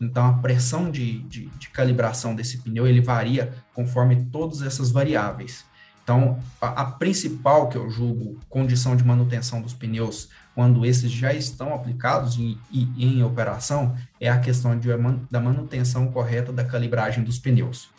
Então, 0.00 0.26
a 0.26 0.32
pressão 0.38 0.90
de, 0.90 1.18
de, 1.20 1.46
de 1.46 1.68
calibração 1.68 2.34
desse 2.34 2.58
pneu 2.58 2.86
ele 2.86 3.02
varia 3.02 3.52
conforme 3.74 4.24
todas 4.32 4.62
essas 4.62 4.90
variáveis. 4.90 5.66
Então, 6.10 6.40
a, 6.60 6.82
a, 6.82 6.84
principal 6.86 7.68
que 7.68 7.78
eu 7.78 7.88
julgo 7.88 8.36
condição 8.48 8.96
de 8.96 9.04
manutenção 9.04 9.62
dos 9.62 9.72
pneus, 9.72 10.28
quando 10.56 10.84
esses 10.84 11.08
já 11.08 11.32
estão 11.32 11.72
aplicados 11.72 12.36
e 12.36 12.58
em, 12.72 13.22
operação, 13.22 13.96
é 14.20 14.28
a 14.28 14.40
questão 14.40 14.76
de, 14.76 14.88
da 15.30 15.38
manutenção 15.38 16.08
correta 16.08 16.52
da 16.52 16.64
calibragem 16.64 17.22
dos 17.22 17.38
pneus. 17.38 17.90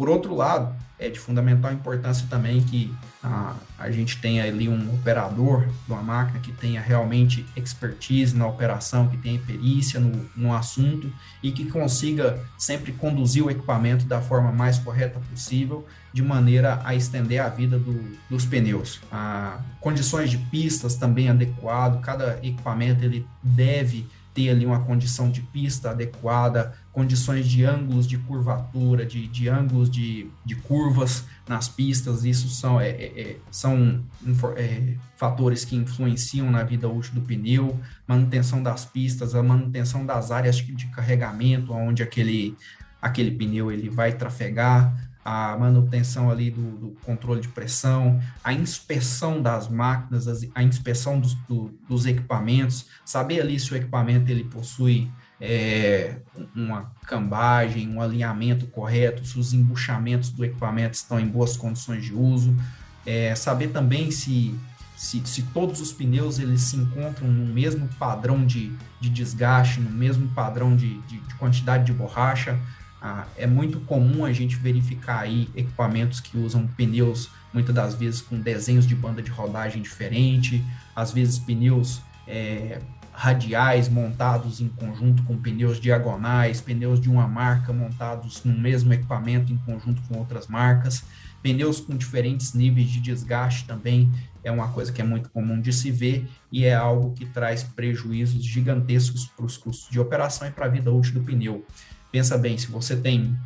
Por 0.00 0.08
outro 0.08 0.34
lado, 0.34 0.74
é 0.98 1.10
de 1.10 1.20
fundamental 1.20 1.70
importância 1.70 2.26
também 2.30 2.62
que 2.62 2.90
a, 3.22 3.54
a 3.78 3.90
gente 3.90 4.18
tenha 4.18 4.44
ali 4.44 4.66
um 4.66 4.94
operador 4.94 5.66
de 5.66 5.92
uma 5.92 6.02
máquina 6.02 6.40
que 6.40 6.52
tenha 6.52 6.80
realmente 6.80 7.44
expertise 7.54 8.34
na 8.34 8.46
operação, 8.46 9.08
que 9.08 9.18
tenha 9.18 9.38
perícia 9.38 10.00
no, 10.00 10.26
no 10.34 10.54
assunto 10.54 11.12
e 11.42 11.52
que 11.52 11.66
consiga 11.66 12.42
sempre 12.56 12.92
conduzir 12.92 13.44
o 13.44 13.50
equipamento 13.50 14.06
da 14.06 14.22
forma 14.22 14.50
mais 14.50 14.78
correta 14.78 15.20
possível, 15.30 15.86
de 16.14 16.22
maneira 16.22 16.80
a 16.82 16.94
estender 16.94 17.42
a 17.42 17.50
vida 17.50 17.78
do, 17.78 18.16
dos 18.30 18.46
pneus. 18.46 19.02
A, 19.12 19.58
condições 19.82 20.30
de 20.30 20.38
pistas 20.38 20.94
também 20.94 21.28
adequado, 21.28 22.00
cada 22.00 22.38
equipamento 22.42 23.04
ele 23.04 23.26
deve 23.42 24.08
ter 24.34 24.50
ali 24.50 24.64
uma 24.64 24.80
condição 24.80 25.30
de 25.30 25.42
pista 25.42 25.90
adequada, 25.90 26.74
condições 26.92 27.46
de 27.48 27.64
ângulos 27.64 28.06
de 28.06 28.18
curvatura, 28.18 29.04
de, 29.04 29.26
de 29.26 29.48
ângulos 29.48 29.90
de, 29.90 30.28
de 30.44 30.54
curvas 30.56 31.24
nas 31.48 31.68
pistas, 31.68 32.24
isso 32.24 32.48
são, 32.48 32.80
é, 32.80 32.90
é, 32.90 33.20
é 33.20 33.36
são 33.50 34.02
é, 34.56 34.94
fatores 35.16 35.64
que 35.64 35.76
influenciam 35.76 36.50
na 36.50 36.62
vida 36.62 36.88
útil 36.88 37.14
do 37.14 37.22
pneu, 37.22 37.78
manutenção 38.06 38.62
das 38.62 38.84
pistas, 38.84 39.34
a 39.34 39.42
manutenção 39.42 40.06
das 40.06 40.30
áreas 40.30 40.56
de 40.56 40.86
carregamento, 40.88 41.72
onde 41.72 42.02
aquele, 42.02 42.56
aquele 43.02 43.32
pneu 43.32 43.70
ele 43.70 43.88
vai 43.88 44.12
trafegar, 44.12 45.09
a 45.24 45.56
manutenção 45.58 46.30
ali 46.30 46.50
do, 46.50 46.62
do, 46.78 46.96
controle 47.02 47.40
de 47.40 47.48
pressão, 47.48 48.20
a 48.42 48.52
inspeção 48.52 49.40
das 49.40 49.68
máquinas, 49.68 50.26
a 50.54 50.62
inspeção 50.62 51.20
dos, 51.20 51.34
do, 51.46 51.78
dos 51.88 52.06
equipamentos, 52.06 52.86
saber 53.04 53.40
ali 53.40 53.60
se 53.60 53.72
o 53.72 53.76
equipamento 53.76 54.30
ele 54.30 54.44
possui 54.44 55.10
é, 55.40 56.16
uma 56.54 56.92
cambagem, 57.06 57.88
um 57.88 58.00
alinhamento 58.00 58.66
correto, 58.66 59.24
se 59.24 59.38
os 59.38 59.52
embuchamentos 59.52 60.30
do 60.30 60.44
equipamento 60.44 60.94
estão 60.94 61.20
em 61.20 61.26
boas 61.26 61.56
condições 61.56 62.04
de 62.04 62.14
uso, 62.14 62.56
é, 63.04 63.34
saber 63.34 63.68
também 63.68 64.10
se, 64.10 64.54
se, 64.96 65.22
se, 65.26 65.42
todos 65.44 65.80
os 65.80 65.92
pneus 65.92 66.38
eles 66.38 66.62
se 66.62 66.76
encontram 66.76 67.28
no 67.28 67.46
mesmo 67.46 67.88
padrão 67.98 68.44
de, 68.44 68.72
de 69.00 69.08
desgaste, 69.08 69.80
no 69.80 69.90
mesmo 69.90 70.28
padrão 70.28 70.76
de, 70.76 70.98
de, 71.02 71.20
de 71.20 71.34
quantidade 71.36 71.84
de 71.84 71.92
borracha, 71.92 72.58
ah, 73.00 73.26
é 73.36 73.46
muito 73.46 73.80
comum 73.80 74.24
a 74.24 74.32
gente 74.32 74.56
verificar 74.56 75.20
aí 75.20 75.48
equipamentos 75.56 76.20
que 76.20 76.36
usam 76.36 76.66
pneus, 76.66 77.30
muitas 77.52 77.74
das 77.74 77.94
vezes 77.94 78.20
com 78.20 78.38
desenhos 78.38 78.86
de 78.86 78.94
banda 78.94 79.22
de 79.22 79.30
rodagem 79.30 79.80
diferente, 79.80 80.64
às 80.94 81.12
vezes 81.12 81.38
pneus 81.38 82.02
é, 82.26 82.80
radiais 83.12 83.88
montados 83.88 84.60
em 84.60 84.68
conjunto 84.68 85.22
com 85.24 85.36
pneus 85.36 85.80
diagonais, 85.80 86.60
pneus 86.60 87.00
de 87.00 87.08
uma 87.08 87.26
marca 87.26 87.72
montados 87.72 88.44
no 88.44 88.52
mesmo 88.52 88.92
equipamento 88.92 89.52
em 89.52 89.56
conjunto 89.58 90.02
com 90.02 90.18
outras 90.18 90.46
marcas, 90.46 91.02
pneus 91.42 91.80
com 91.80 91.96
diferentes 91.96 92.52
níveis 92.52 92.90
de 92.90 93.00
desgaste 93.00 93.64
também 93.64 94.10
é 94.42 94.50
uma 94.50 94.68
coisa 94.68 94.92
que 94.92 95.00
é 95.00 95.04
muito 95.04 95.28
comum 95.30 95.60
de 95.60 95.72
se 95.72 95.90
ver 95.90 96.28
e 96.50 96.64
é 96.64 96.74
algo 96.74 97.12
que 97.12 97.26
traz 97.26 97.62
prejuízos 97.62 98.44
gigantescos 98.44 99.26
para 99.26 99.44
os 99.44 99.56
custos 99.56 99.90
de 99.90 100.00
operação 100.00 100.48
e 100.48 100.50
para 100.50 100.66
a 100.66 100.68
vida 100.68 100.90
útil 100.90 101.14
do 101.14 101.20
pneu. 101.20 101.64
Pensa 102.10 102.36
bem, 102.36 102.58
se 102.58 102.66
você 102.66 102.96
tem 102.96 103.36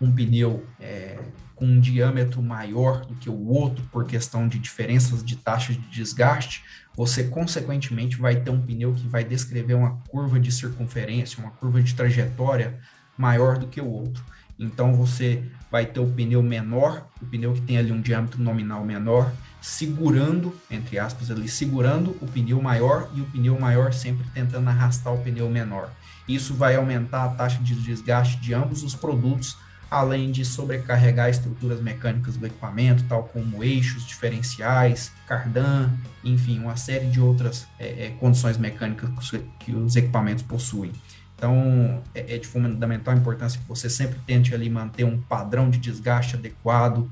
um 0.00 0.10
pneu 0.10 0.66
é, 0.80 1.18
com 1.54 1.66
um 1.66 1.80
diâmetro 1.80 2.42
maior 2.42 3.04
do 3.04 3.14
que 3.14 3.30
o 3.30 3.48
outro 3.48 3.84
por 3.92 4.04
questão 4.06 4.48
de 4.48 4.58
diferenças 4.58 5.24
de 5.24 5.36
taxa 5.36 5.72
de 5.72 5.86
desgaste, 5.88 6.64
você 6.94 7.24
consequentemente 7.24 8.16
vai 8.16 8.36
ter 8.36 8.50
um 8.50 8.60
pneu 8.60 8.92
que 8.92 9.06
vai 9.06 9.24
descrever 9.24 9.74
uma 9.74 9.98
curva 10.08 10.38
de 10.40 10.50
circunferência, 10.50 11.42
uma 11.42 11.50
curva 11.52 11.82
de 11.82 11.94
trajetória 11.94 12.78
maior 13.16 13.58
do 13.58 13.66
que 13.66 13.80
o 13.80 13.88
outro. 13.88 14.24
Então 14.58 14.94
você 14.94 15.42
vai 15.70 15.86
ter 15.86 16.00
o 16.00 16.06
pneu 16.06 16.42
menor, 16.42 17.08
o 17.20 17.26
pneu 17.26 17.52
que 17.52 17.60
tem 17.60 17.78
ali 17.78 17.92
um 17.92 18.00
diâmetro 18.00 18.40
nominal 18.42 18.84
menor, 18.84 19.32
segurando, 19.64 20.54
entre 20.70 20.98
aspas 20.98 21.30
ali, 21.30 21.48
segurando 21.48 22.10
o 22.20 22.26
pneu 22.26 22.60
maior 22.60 23.10
e 23.14 23.22
o 23.22 23.24
pneu 23.24 23.58
maior 23.58 23.94
sempre 23.94 24.26
tentando 24.34 24.68
arrastar 24.68 25.14
o 25.14 25.22
pneu 25.22 25.48
menor. 25.48 25.90
Isso 26.28 26.52
vai 26.52 26.76
aumentar 26.76 27.24
a 27.24 27.28
taxa 27.30 27.62
de 27.62 27.74
desgaste 27.74 28.36
de 28.36 28.52
ambos 28.52 28.82
os 28.82 28.94
produtos, 28.94 29.56
além 29.90 30.30
de 30.30 30.44
sobrecarregar 30.44 31.30
estruturas 31.30 31.80
mecânicas 31.80 32.36
do 32.36 32.44
equipamento, 32.44 33.04
tal 33.04 33.24
como 33.24 33.64
eixos, 33.64 34.06
diferenciais, 34.06 35.10
cardan, 35.26 35.88
enfim, 36.22 36.58
uma 36.58 36.76
série 36.76 37.06
de 37.06 37.18
outras 37.18 37.66
é, 37.78 38.08
é, 38.08 38.10
condições 38.20 38.58
mecânicas 38.58 39.08
que 39.58 39.74
os 39.74 39.96
equipamentos 39.96 40.42
possuem. 40.42 40.92
Então, 41.34 42.02
é, 42.14 42.34
é 42.34 42.38
de 42.38 42.46
fundamental 42.46 43.14
importância 43.16 43.58
que 43.58 43.66
você 43.66 43.88
sempre 43.88 44.18
tente 44.26 44.54
ali 44.54 44.68
manter 44.68 45.04
um 45.04 45.18
padrão 45.18 45.70
de 45.70 45.78
desgaste 45.78 46.36
adequado 46.36 47.10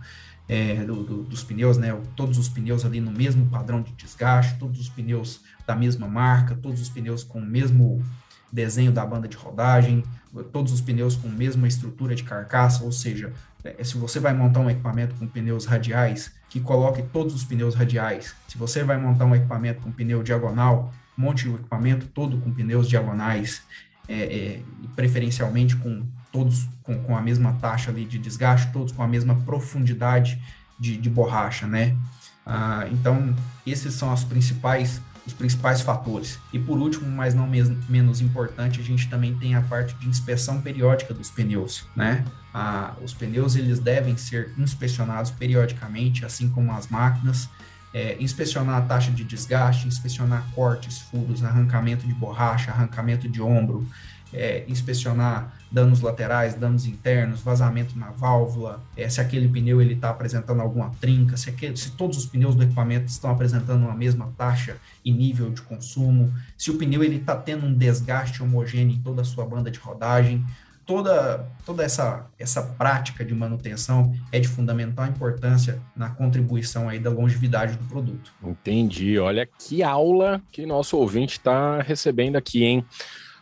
é, 0.49 0.85
do, 0.85 1.03
do, 1.03 1.23
dos 1.23 1.43
pneus, 1.45 1.79
né? 1.79 1.99
Todos 2.17 2.39
os 2.39 2.49
pneus 2.49 2.85
ali 2.85 3.01
no 3.01 3.11
mesmo 3.11 3.47
padrão 3.47 3.83
de 3.83 3.93
desgaste, 3.93 4.59
todos 4.59 4.81
os 4.81 4.89
pneus 4.89 5.41
da 5.67 5.75
mesma 5.75 6.09
marca, 6.09 6.55
todos 6.55 6.81
os 6.81 6.89
pneus 6.89 7.25
com 7.25 7.39
o 7.39 7.45
mesmo 7.45 8.05
desenho 8.53 8.93
da 8.93 9.05
banda 9.07 9.27
de 9.27 9.37
rodagem, 9.37 10.05
todos 10.53 10.73
os 10.73 10.81
pneus 10.81 11.17
com 11.17 11.29
a 11.29 11.33
mesma 11.33 11.67
estrutura 11.67 12.15
de 12.15 12.23
carcaça, 12.23 12.85
ou 12.85 12.93
seja, 12.93 13.33
é, 13.65 13.83
se 13.83 13.97
você 13.97 14.21
vai 14.21 14.35
montar 14.35 14.61
um 14.61 14.69
equipamento 14.69 15.15
com 15.15 15.27
pneus 15.27 15.65
radiais, 15.65 16.33
que 16.51 16.61
coloque 16.61 17.03
todos 17.03 17.35
os 17.35 17.45
pneus 17.45 17.75
radiais. 17.75 18.35
Se 18.47 18.59
você 18.59 18.85
vai 18.85 18.99
montar 18.99 19.25
um 19.25 19.35
equipamento 19.35 19.81
com 19.81 19.91
pneu 19.91 20.23
diagonal, 20.23 20.93
monte 21.17 21.49
o 21.49 21.55
equipamento 21.55 22.07
todo 22.07 22.39
com 22.39 22.53
pneus 22.53 22.89
diagonais, 22.89 23.63
é, 24.13 24.25
é, 24.25 24.63
preferencialmente 24.95 25.77
com 25.77 26.07
todos 26.31 26.69
com, 26.83 26.99
com, 27.03 27.17
a 27.17 27.23
mesma 27.23 27.55
taxa 27.55 27.91
ali 27.91 28.05
de 28.05 28.19
desgaste, 28.19 28.73
todos 28.73 28.93
com 28.93 29.03
a 29.03 29.09
mesma 29.09 29.35
profundidade 29.43 30.41
de, 30.79 30.97
de 30.97 31.11
borracha, 31.11 31.67
né? 31.67 31.97
Ah, 32.45 32.87
então, 32.91 33.35
esses 33.67 33.95
são 33.95 34.13
as 34.13 34.25
principais 34.25 35.01
os 35.25 35.33
principais 35.33 35.81
fatores. 35.81 36.39
E 36.53 36.59
por 36.59 36.79
último, 36.79 37.09
mas 37.09 37.33
não 37.33 37.49
menos 37.89 38.21
importante, 38.21 38.81
a 38.81 38.83
gente 38.83 39.09
também 39.09 39.37
tem 39.39 39.55
a 39.55 39.61
parte 39.63 39.95
de 39.95 40.09
inspeção 40.09 40.61
periódica 40.61 41.15
dos 41.15 41.31
pneus, 41.31 41.87
né? 41.95 42.25
Ah, 42.53 42.95
os 43.01 43.15
pneus 43.15 43.55
eles 43.55 43.79
devem 43.79 44.17
ser 44.17 44.53
inspecionados 44.59 45.31
periodicamente, 45.31 46.25
assim 46.25 46.49
como 46.49 46.73
as 46.73 46.89
máquinas. 46.89 47.49
É, 47.95 48.17
inspecionar 48.19 48.77
a 48.77 48.81
taxa 48.83 49.11
de 49.11 49.23
desgaste, 49.23 49.87
inspecionar 49.87 50.47
cortes, 50.55 50.99
furos, 50.99 51.45
arrancamento 51.45 52.07
de 52.07 52.15
borracha, 52.15 52.71
arrancamento 52.71 53.29
de 53.29 53.43
ombro, 53.43 53.87
é, 54.33 54.65
inspecionar 54.67 55.53
danos 55.71 56.01
laterais, 56.01 56.55
danos 56.55 56.87
internos, 56.87 57.41
vazamento 57.41 57.99
na 57.99 58.11
válvula, 58.11 58.83
é, 58.97 59.09
se 59.09 59.21
aquele 59.21 59.49
pneu 59.49 59.81
ele 59.81 59.95
está 59.95 60.11
apresentando 60.11 60.61
alguma 60.61 60.91
trinca, 61.01 61.37
se, 61.37 61.51
aquele, 61.51 61.77
se 61.77 61.93
todos 61.93 62.17
os 62.17 62.27
pneus 62.27 62.55
do 62.55 62.63
equipamento 62.63 63.07
estão 63.07 63.31
apresentando 63.31 63.89
a 63.89 63.95
mesma 63.95 64.33
taxa 64.37 64.77
e 65.05 65.13
nível 65.13 65.51
de 65.51 65.63
consumo, 65.63 66.33
se 66.57 66.71
o 66.71 66.79
pneu 66.79 67.05
ele 67.05 67.17
está 67.17 67.37
tendo 67.37 67.67
um 67.67 67.75
desgaste 67.75 68.43
homogêneo 68.43 68.95
em 68.95 69.01
toda 69.01 69.23
a 69.23 69.25
sua 69.25 69.45
banda 69.45 69.71
de 69.71 69.79
rodagem, 69.79 70.45
toda, 70.87 71.47
toda 71.65 71.83
essa, 71.83 72.27
essa 72.39 72.63
prática 72.63 73.25
de 73.25 73.35
manutenção 73.35 74.15
é 74.31 74.39
de 74.39 74.49
fundamental 74.49 75.07
importância 75.07 75.81
na 75.97 76.11
contribuição 76.11 76.89
aí 76.89 76.99
da 76.99 77.11
longevidade 77.11 77.77
do 77.77 77.85
produto. 77.85 78.33
Entendi. 78.43 79.19
Olha 79.19 79.47
que 79.47 79.83
aula 79.83 80.41
que 80.51 80.67
nosso 80.67 80.97
ouvinte 80.97 81.39
está 81.39 81.81
recebendo 81.81 82.37
aqui, 82.37 82.65
hein? 82.65 82.85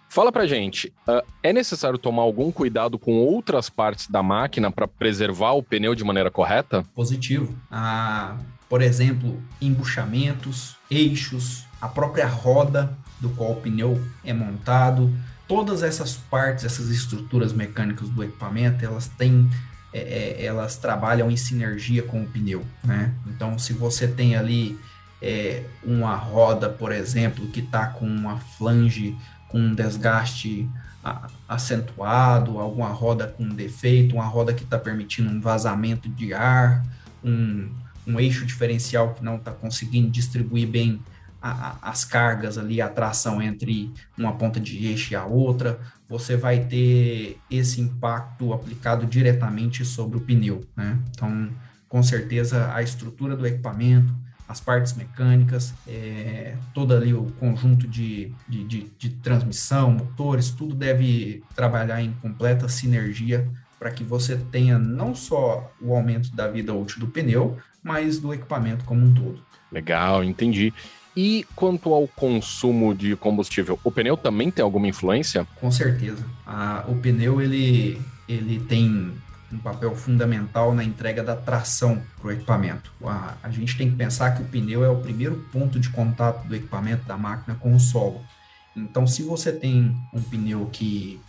Fala 0.09 0.33
pra 0.33 0.45
gente, 0.45 0.93
uh, 1.07 1.25
é 1.41 1.53
necessário 1.53 1.97
tomar 1.97 2.23
algum 2.23 2.51
cuidado 2.51 2.99
com 2.99 3.13
outras 3.19 3.71
partes 3.71 4.09
da 4.09 4.21
máquina 4.25 4.69
para 4.69 4.89
preservar 4.89 5.53
o 5.53 5.63
pneu 5.63 5.95
de 5.95 6.03
maneira 6.03 6.33
correta? 6.33 6.85
Positivo. 6.97 7.55
Ah, 7.71 8.37
por 8.69 8.83
exemplo, 8.83 9.41
embuchamentos, 9.61 10.77
eixos, 10.91 11.65
a 11.81 11.87
própria 11.87 12.27
roda 12.27 12.93
do 13.21 13.31
qual 13.31 13.53
o 13.53 13.57
pneu 13.57 14.03
é 14.25 14.33
montado, 14.33 15.15
todas 15.51 15.83
essas 15.83 16.15
partes, 16.15 16.65
essas 16.65 16.91
estruturas 16.91 17.53
mecânicas 17.53 18.09
do 18.09 18.23
equipamento, 18.23 18.85
elas 18.85 19.09
têm 19.09 19.51
é, 19.93 20.37
é 20.39 20.45
elas 20.45 20.77
trabalham 20.77 21.29
em 21.29 21.37
sinergia 21.37 22.05
com 22.05 22.23
o 22.23 22.27
pneu, 22.27 22.65
né? 22.85 23.13
Então, 23.27 23.59
se 23.59 23.73
você 23.73 24.07
tem 24.07 24.37
ali 24.37 24.79
é, 25.21 25.65
uma 25.83 26.15
roda, 26.15 26.69
por 26.69 26.93
exemplo, 26.93 27.49
que 27.49 27.59
está 27.59 27.89
com 27.89 28.07
uma 28.07 28.39
flange 28.39 29.17
com 29.49 29.59
um 29.59 29.75
desgaste 29.75 30.69
acentuado, 31.49 32.61
alguma 32.61 32.91
roda 32.91 33.27
com 33.27 33.49
defeito, 33.49 34.15
uma 34.15 34.27
roda 34.27 34.55
que 34.55 34.63
está 34.63 34.79
permitindo 34.79 35.29
um 35.29 35.41
vazamento 35.41 36.09
de 36.09 36.33
ar, 36.33 36.87
um, 37.25 37.69
um 38.07 38.21
eixo 38.21 38.47
diferencial 38.47 39.15
que 39.15 39.25
não 39.25 39.35
está 39.35 39.51
conseguindo 39.51 40.11
distribuir 40.11 40.69
bem 40.69 41.03
a, 41.41 41.77
as 41.83 42.05
cargas 42.05 42.59
ali, 42.59 42.81
a 42.81 42.89
tração 42.89 43.41
entre 43.41 43.93
uma 44.17 44.33
ponta 44.33 44.61
de 44.61 44.87
eixo 44.87 45.13
e 45.13 45.17
a 45.17 45.25
outra, 45.25 45.81
você 46.09 46.37
vai 46.37 46.61
ter 46.61 47.39
esse 47.51 47.81
impacto 47.81 48.53
aplicado 48.53 49.07
diretamente 49.07 49.85
sobre 49.85 50.19
o 50.19 50.21
pneu. 50.21 50.65
Né? 50.77 50.99
Então, 51.11 51.51
com 51.89 52.03
certeza, 52.03 52.73
a 52.75 52.83
estrutura 52.83 53.37
do 53.37 53.47
equipamento, 53.47 54.13
as 54.49 54.61
partes 54.61 54.95
mecânicas, 54.95 55.73
é, 55.87 56.57
todo 56.75 56.93
ali 56.93 57.15
o 57.15 57.27
conjunto 57.39 57.87
de, 57.87 58.33
de, 58.49 58.65
de, 58.65 58.91
de 58.99 59.11
transmissão, 59.11 59.93
motores, 59.93 60.51
tudo 60.51 60.75
deve 60.75 61.43
trabalhar 61.55 62.03
em 62.03 62.13
completa 62.15 62.69
sinergia 62.69 63.49
para 63.79 63.93
que 63.93 64.03
você 64.03 64.37
tenha 64.37 64.79
não 64.79 65.15
só 65.15 65.73
o 65.81 65.95
aumento 65.95 66.35
da 66.35 66.49
vida 66.49 66.75
útil 66.75 67.01
do 67.01 67.07
pneu, 67.07 67.57
mas 67.83 68.19
do 68.19 68.35
equipamento 68.35 68.85
como 68.85 69.07
um 69.07 69.15
todo. 69.15 69.41
Legal, 69.73 70.25
entendi. 70.25 70.75
E 71.17 71.45
quanto 71.57 71.93
ao 71.93 72.07
consumo 72.07 72.95
de 72.95 73.17
combustível, 73.17 73.79
o 73.83 73.91
pneu 73.91 74.17
também 74.17 74.51
tem 74.51 74.63
alguma 74.63 74.87
influência? 74.87 75.47
Com 75.61 75.71
certeza. 75.71 76.25
Ah, 76.47 76.85
o 76.89 76.95
pneu 76.97 77.41
ele, 77.41 78.01
ele 78.29 78.61
tem 78.61 79.13
um 79.53 79.59
papel 79.59 79.95
fundamental 79.97 80.75
na 80.75 80.85
entrega 80.85 81.23
da 81.23 81.35
tração 81.35 82.01
para 82.19 82.29
o 82.29 82.31
equipamento. 82.31 82.93
A, 83.05 83.35
a 83.43 83.51
gente 83.51 83.77
tem 83.77 83.91
que 83.91 83.97
pensar 83.97 84.31
que 84.37 84.43
o 84.43 84.45
pneu 84.45 84.85
é 84.85 84.89
o 84.89 85.01
primeiro 85.01 85.37
ponto 85.53 85.81
de 85.81 85.91
contato 85.91 86.47
do 86.47 86.55
equipamento 86.55 87.05
da 87.05 87.17
máquina 87.17 87.57
com 87.57 87.75
o 87.75 87.81
solo. 87.81 88.21
Então, 88.77 89.07
se 89.07 89.23
você 89.23 89.53
tem 89.53 89.97
um 90.15 90.23
pneu 90.23 90.69
que 90.73 91.21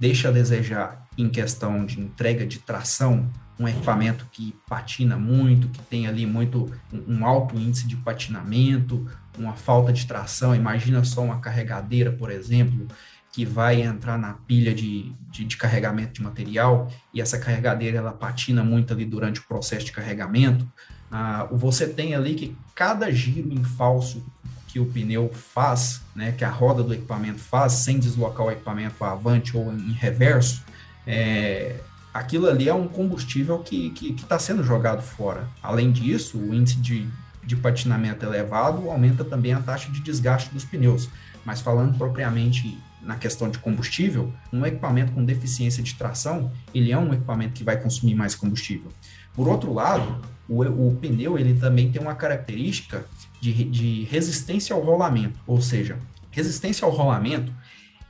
deixa 0.00 0.28
a 0.28 0.32
desejar 0.32 1.06
em 1.16 1.28
questão 1.28 1.86
de 1.86 2.00
entrega 2.00 2.44
de 2.44 2.58
tração, 2.58 3.28
um 3.58 3.66
equipamento 3.66 4.26
que 4.30 4.54
patina 4.68 5.16
muito, 5.16 5.68
que 5.68 5.80
tem 5.82 6.06
ali 6.06 6.26
muito 6.26 6.72
um 7.06 7.24
alto 7.26 7.56
índice 7.56 7.86
de 7.86 7.96
patinamento, 7.96 9.08
uma 9.40 9.54
falta 9.54 9.92
de 9.92 10.06
tração, 10.06 10.54
imagina 10.54 11.04
só 11.04 11.22
uma 11.22 11.40
carregadeira, 11.40 12.12
por 12.12 12.30
exemplo, 12.30 12.86
que 13.32 13.44
vai 13.44 13.82
entrar 13.82 14.18
na 14.18 14.32
pilha 14.32 14.74
de, 14.74 15.12
de, 15.30 15.44
de, 15.44 15.56
carregamento 15.56 16.14
de 16.14 16.22
material 16.22 16.90
e 17.12 17.20
essa 17.20 17.38
carregadeira 17.38 17.98
ela 17.98 18.12
patina 18.12 18.64
muito 18.64 18.92
ali 18.92 19.04
durante 19.04 19.40
o 19.40 19.44
processo 19.44 19.86
de 19.86 19.92
carregamento, 19.92 20.66
ah, 21.10 21.48
você 21.52 21.86
tem 21.86 22.14
ali 22.14 22.34
que 22.34 22.56
cada 22.74 23.10
giro 23.10 23.52
em 23.52 23.62
falso 23.62 24.24
que 24.66 24.78
o 24.78 24.86
pneu 24.86 25.30
faz, 25.32 26.02
né, 26.14 26.32
que 26.32 26.44
a 26.44 26.50
roda 26.50 26.82
do 26.82 26.92
equipamento 26.92 27.38
faz, 27.38 27.72
sem 27.72 27.98
deslocar 27.98 28.46
o 28.46 28.50
equipamento 28.50 29.02
avante 29.02 29.56
ou 29.56 29.72
em 29.72 29.92
reverso, 29.92 30.62
é, 31.06 31.80
aquilo 32.12 32.48
ali 32.48 32.68
é 32.68 32.74
um 32.74 32.86
combustível 32.86 33.60
que 33.60 33.94
está 34.16 34.38
sendo 34.38 34.62
jogado 34.62 35.02
fora. 35.02 35.48
Além 35.62 35.90
disso, 35.90 36.38
o 36.38 36.54
índice 36.54 36.76
de, 36.80 37.08
de 37.48 37.56
patinamento 37.56 38.26
elevado 38.26 38.90
aumenta 38.90 39.24
também 39.24 39.54
a 39.54 39.60
taxa 39.60 39.90
de 39.90 40.00
desgaste 40.00 40.52
dos 40.52 40.66
pneus. 40.66 41.08
Mas 41.46 41.62
falando 41.62 41.96
propriamente 41.96 42.78
na 43.00 43.16
questão 43.16 43.48
de 43.48 43.58
combustível, 43.58 44.30
um 44.52 44.66
equipamento 44.66 45.12
com 45.12 45.24
deficiência 45.24 45.82
de 45.82 45.94
tração, 45.94 46.52
ele 46.74 46.92
é 46.92 46.98
um 46.98 47.12
equipamento 47.14 47.54
que 47.54 47.64
vai 47.64 47.80
consumir 47.80 48.14
mais 48.14 48.34
combustível. 48.34 48.92
Por 49.34 49.48
outro 49.48 49.72
lado, 49.72 50.20
o, 50.46 50.62
o 50.62 50.96
pneu 50.96 51.38
ele 51.38 51.58
também 51.58 51.90
tem 51.90 52.02
uma 52.02 52.14
característica 52.14 53.06
de, 53.40 53.64
de 53.64 54.04
resistência 54.04 54.76
ao 54.76 54.82
rolamento, 54.82 55.38
ou 55.46 55.62
seja, 55.62 55.98
resistência 56.30 56.84
ao 56.84 56.92
rolamento 56.92 57.50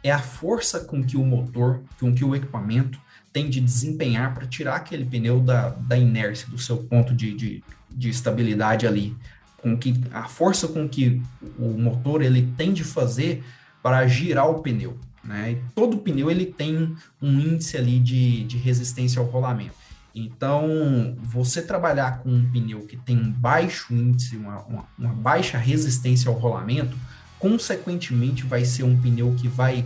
é 0.03 0.11
a 0.11 0.19
força 0.19 0.81
com 0.81 1.05
que 1.05 1.17
o 1.17 1.25
motor, 1.25 1.81
com 2.01 2.13
que 2.13 2.25
o 2.25 2.35
equipamento 2.35 2.99
tem 3.33 3.49
de 3.49 3.61
desempenhar 3.61 4.35
para 4.35 4.47
tirar 4.47 4.77
aquele 4.77 5.05
pneu 5.05 5.41
da, 5.41 5.69
da 5.69 5.97
inércia, 5.97 6.49
do 6.49 6.59
seu 6.59 6.79
ponto 6.79 7.15
de, 7.15 7.35
de, 7.35 7.65
de 7.91 8.09
estabilidade 8.09 8.87
ali, 8.87 9.17
com 9.57 9.77
que 9.77 9.95
a 10.13 10.25
força 10.25 10.69
com 10.69 10.89
que 10.89 11.21
o 11.59 11.77
motor 11.79 12.23
ele 12.23 12.53
tem 12.57 12.73
de 12.73 12.85
fazer 12.85 13.45
para 13.83 14.07
girar 14.07 14.49
o 14.49 14.61
pneu. 14.61 14.99
Né? 15.23 15.53
E 15.53 15.57
todo 15.75 15.99
pneu 15.99 16.31
ele 16.31 16.47
tem 16.47 16.95
um 17.21 17.41
índice 17.41 17.77
ali 17.77 17.99
de, 17.99 18.45
de 18.45 18.57
resistência 18.57 19.21
ao 19.21 19.27
rolamento. 19.27 19.75
Então, 20.15 21.17
você 21.23 21.63
trabalhar 21.63 22.19
com 22.19 22.31
um 22.31 22.51
pneu 22.51 22.81
que 22.81 22.97
tem 22.97 23.17
um 23.17 23.31
baixo 23.31 23.93
índice, 23.93 24.37
uma, 24.37 24.61
uma, 24.63 24.85
uma 24.99 25.13
baixa 25.13 25.59
resistência 25.59 26.29
ao 26.29 26.35
rolamento, 26.35 26.97
consequentemente 27.39 28.45
vai 28.45 28.65
ser 28.65 28.83
um 28.83 29.01
pneu 29.01 29.35
que 29.39 29.47
vai 29.47 29.85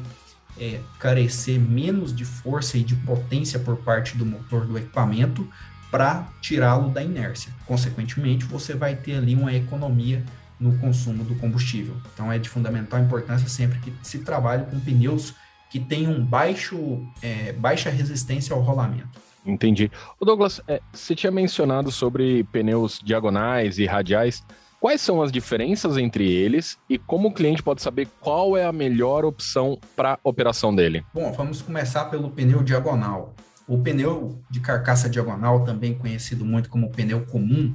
é, 0.59 0.81
carecer 0.99 1.59
menos 1.59 2.15
de 2.15 2.25
força 2.25 2.79
e 2.79 2.83
de 2.83 2.95
potência 2.97 3.59
por 3.59 3.77
parte 3.79 4.17
do 4.17 4.25
motor 4.25 4.67
do 4.67 4.79
equipamento 4.79 5.47
para 5.93 6.27
tirá-lo 6.41 6.89
da 6.89 7.05
inércia. 7.05 7.53
Consequentemente, 7.67 8.47
você 8.47 8.75
vai 8.75 8.97
ter 8.97 9.17
ali 9.17 9.35
uma 9.35 9.53
economia 9.53 10.25
no 10.59 10.79
consumo 10.79 11.23
do 11.23 11.35
combustível. 11.35 11.95
Então 12.15 12.33
é 12.33 12.39
de 12.39 12.49
fundamental 12.49 12.99
importância 12.99 13.47
sempre 13.47 13.79
que 13.81 13.93
se 14.03 14.21
trabalhe 14.21 14.65
com 14.65 14.81
pneus 14.81 15.35
que 15.71 15.79
tenham 15.79 16.25
baixo, 16.25 17.07
é, 17.23 17.53
baixa 17.53 17.91
resistência 17.91 18.55
ao 18.55 18.63
rolamento. 18.63 19.21
Entendi. 19.45 19.91
O 20.19 20.25
Douglas, 20.25 20.63
é, 20.67 20.81
você 20.93 21.15
tinha 21.15 21.31
mencionado 21.31 21.91
sobre 21.91 22.45
pneus 22.45 22.99
diagonais 23.03 23.79
e 23.79 23.85
radiais. 23.85 24.43
Quais 24.81 25.01
são 25.01 25.23
as 25.23 25.31
diferenças 25.31 25.97
entre 25.97 26.31
eles 26.31 26.79
e 26.89 26.99
como 26.99 27.29
o 27.29 27.35
cliente 27.35 27.63
pode 27.63 27.83
saber 27.83 28.09
qual 28.21 28.57
é 28.57 28.65
a 28.65 28.73
melhor 28.73 29.25
opção 29.25 29.79
para 29.95 30.15
a 30.15 30.19
operação 30.25 30.75
dele? 30.75 31.05
Bom, 31.13 31.33
vamos 31.33 31.61
começar 31.61 32.07
pelo 32.07 32.31
pneu 32.31 32.63
diagonal. 32.63 33.35
O 33.73 33.79
pneu 33.79 34.39
de 34.51 34.61
carcaça 34.61 35.09
diagonal, 35.09 35.65
também 35.65 35.95
conhecido 35.95 36.45
muito 36.45 36.69
como 36.69 36.91
pneu 36.91 37.23
comum, 37.23 37.75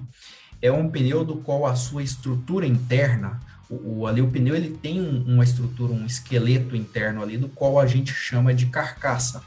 é 0.61 0.71
um 0.71 0.87
pneu 0.91 1.25
do 1.25 1.37
qual 1.37 1.65
a 1.65 1.73
sua 1.73 2.03
estrutura 2.03 2.67
interna, 2.67 3.39
o, 3.67 4.01
o 4.01 4.05
ali 4.05 4.21
o 4.21 4.29
pneu 4.29 4.55
ele 4.55 4.77
tem 4.77 5.01
um, 5.01 5.23
uma 5.23 5.43
estrutura, 5.43 5.91
um 5.91 6.05
esqueleto 6.05 6.75
interno 6.75 7.23
ali, 7.23 7.35
do 7.35 7.49
qual 7.49 7.79
a 7.79 7.87
gente 7.87 8.13
chama 8.13 8.53
de 8.53 8.67
carcaça. 8.67 9.41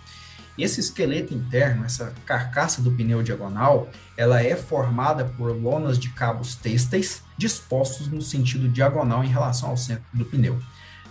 Esse 0.58 0.80
esqueleto 0.80 1.32
interno, 1.32 1.84
essa 1.84 2.12
carcaça 2.26 2.82
do 2.82 2.90
pneu 2.90 3.22
diagonal, 3.22 3.88
ela 4.16 4.42
é 4.42 4.56
formada 4.56 5.24
por 5.24 5.56
lonas 5.56 6.00
de 6.00 6.08
cabos 6.08 6.56
têxteis 6.56 7.22
dispostos 7.38 8.08
no 8.08 8.20
sentido 8.20 8.68
diagonal 8.68 9.22
em 9.22 9.28
relação 9.28 9.70
ao 9.70 9.76
centro 9.76 10.02
do 10.12 10.24
pneu. 10.24 10.58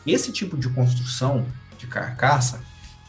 Esse 0.05 0.33
tipo 0.33 0.57
de 0.57 0.67
construção 0.67 1.45
de 1.77 1.87
carcaça, 1.87 2.59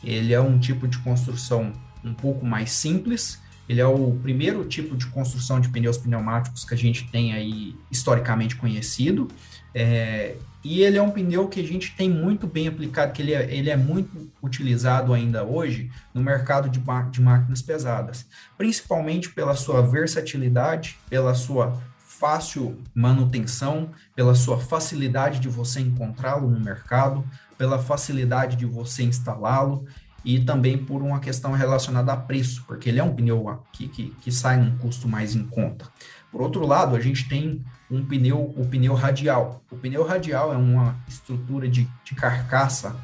ele 0.04 0.32
é 0.32 0.40
um 0.40 0.60
tipo 0.60 0.86
de 0.86 0.96
construção 1.00 1.72
um 2.04 2.14
pouco 2.14 2.44
mais 2.44 2.70
simples, 2.72 3.40
ele 3.68 3.80
é 3.80 3.86
o 3.86 4.18
primeiro 4.20 4.64
tipo 4.64 4.96
de 4.96 5.06
construção 5.06 5.60
de 5.60 5.68
pneus 5.68 5.96
pneumáticos 5.96 6.64
que 6.64 6.74
a 6.74 6.76
gente 6.76 7.08
tem 7.08 7.32
aí 7.32 7.76
historicamente 7.88 8.56
conhecido. 8.56 9.28
É, 9.72 10.34
e 10.64 10.82
ele 10.82 10.98
é 10.98 11.02
um 11.02 11.12
pneu 11.12 11.46
que 11.46 11.60
a 11.60 11.64
gente 11.64 11.94
tem 11.94 12.10
muito 12.10 12.48
bem 12.48 12.66
aplicado, 12.66 13.12
que 13.12 13.22
ele 13.22 13.32
é, 13.32 13.54
ele 13.54 13.70
é 13.70 13.76
muito 13.76 14.28
utilizado 14.42 15.14
ainda 15.14 15.44
hoje 15.44 15.88
no 16.12 16.20
mercado 16.20 16.68
de, 16.68 16.80
de 17.12 17.20
máquinas 17.22 17.62
pesadas, 17.62 18.26
principalmente 18.58 19.30
pela 19.30 19.54
sua 19.54 19.80
versatilidade, 19.82 20.98
pela 21.08 21.32
sua 21.34 21.80
fácil 22.20 22.76
manutenção, 22.92 23.92
pela 24.14 24.34
sua 24.34 24.58
facilidade 24.58 25.38
de 25.40 25.48
você 25.48 25.80
encontrá-lo 25.80 26.50
no 26.50 26.60
mercado, 26.60 27.24
pela 27.56 27.78
facilidade 27.78 28.56
de 28.56 28.66
você 28.66 29.04
instalá-lo 29.04 29.86
e 30.24 30.40
também 30.40 30.78
por 30.78 31.02
uma 31.02 31.20
questão 31.20 31.52
relacionada 31.52 32.12
a 32.12 32.16
preço, 32.16 32.64
porque 32.66 32.88
ele 32.88 32.98
é 32.98 33.04
um 33.04 33.14
pneu 33.14 33.62
que, 33.72 33.88
que, 33.88 34.10
que 34.20 34.32
sai 34.32 34.56
num 34.56 34.76
custo 34.78 35.08
mais 35.08 35.34
em 35.34 35.44
conta. 35.44 35.86
Por 36.30 36.40
outro 36.42 36.66
lado, 36.66 36.94
a 36.94 37.00
gente 37.00 37.28
tem 37.28 37.64
um 37.90 38.04
pneu, 38.04 38.54
o 38.56 38.66
pneu 38.66 38.94
radial. 38.94 39.62
O 39.70 39.76
pneu 39.76 40.04
radial 40.04 40.52
é 40.52 40.56
uma 40.56 40.96
estrutura 41.08 41.68
de, 41.68 41.88
de 42.04 42.14
carcaça 42.14 42.94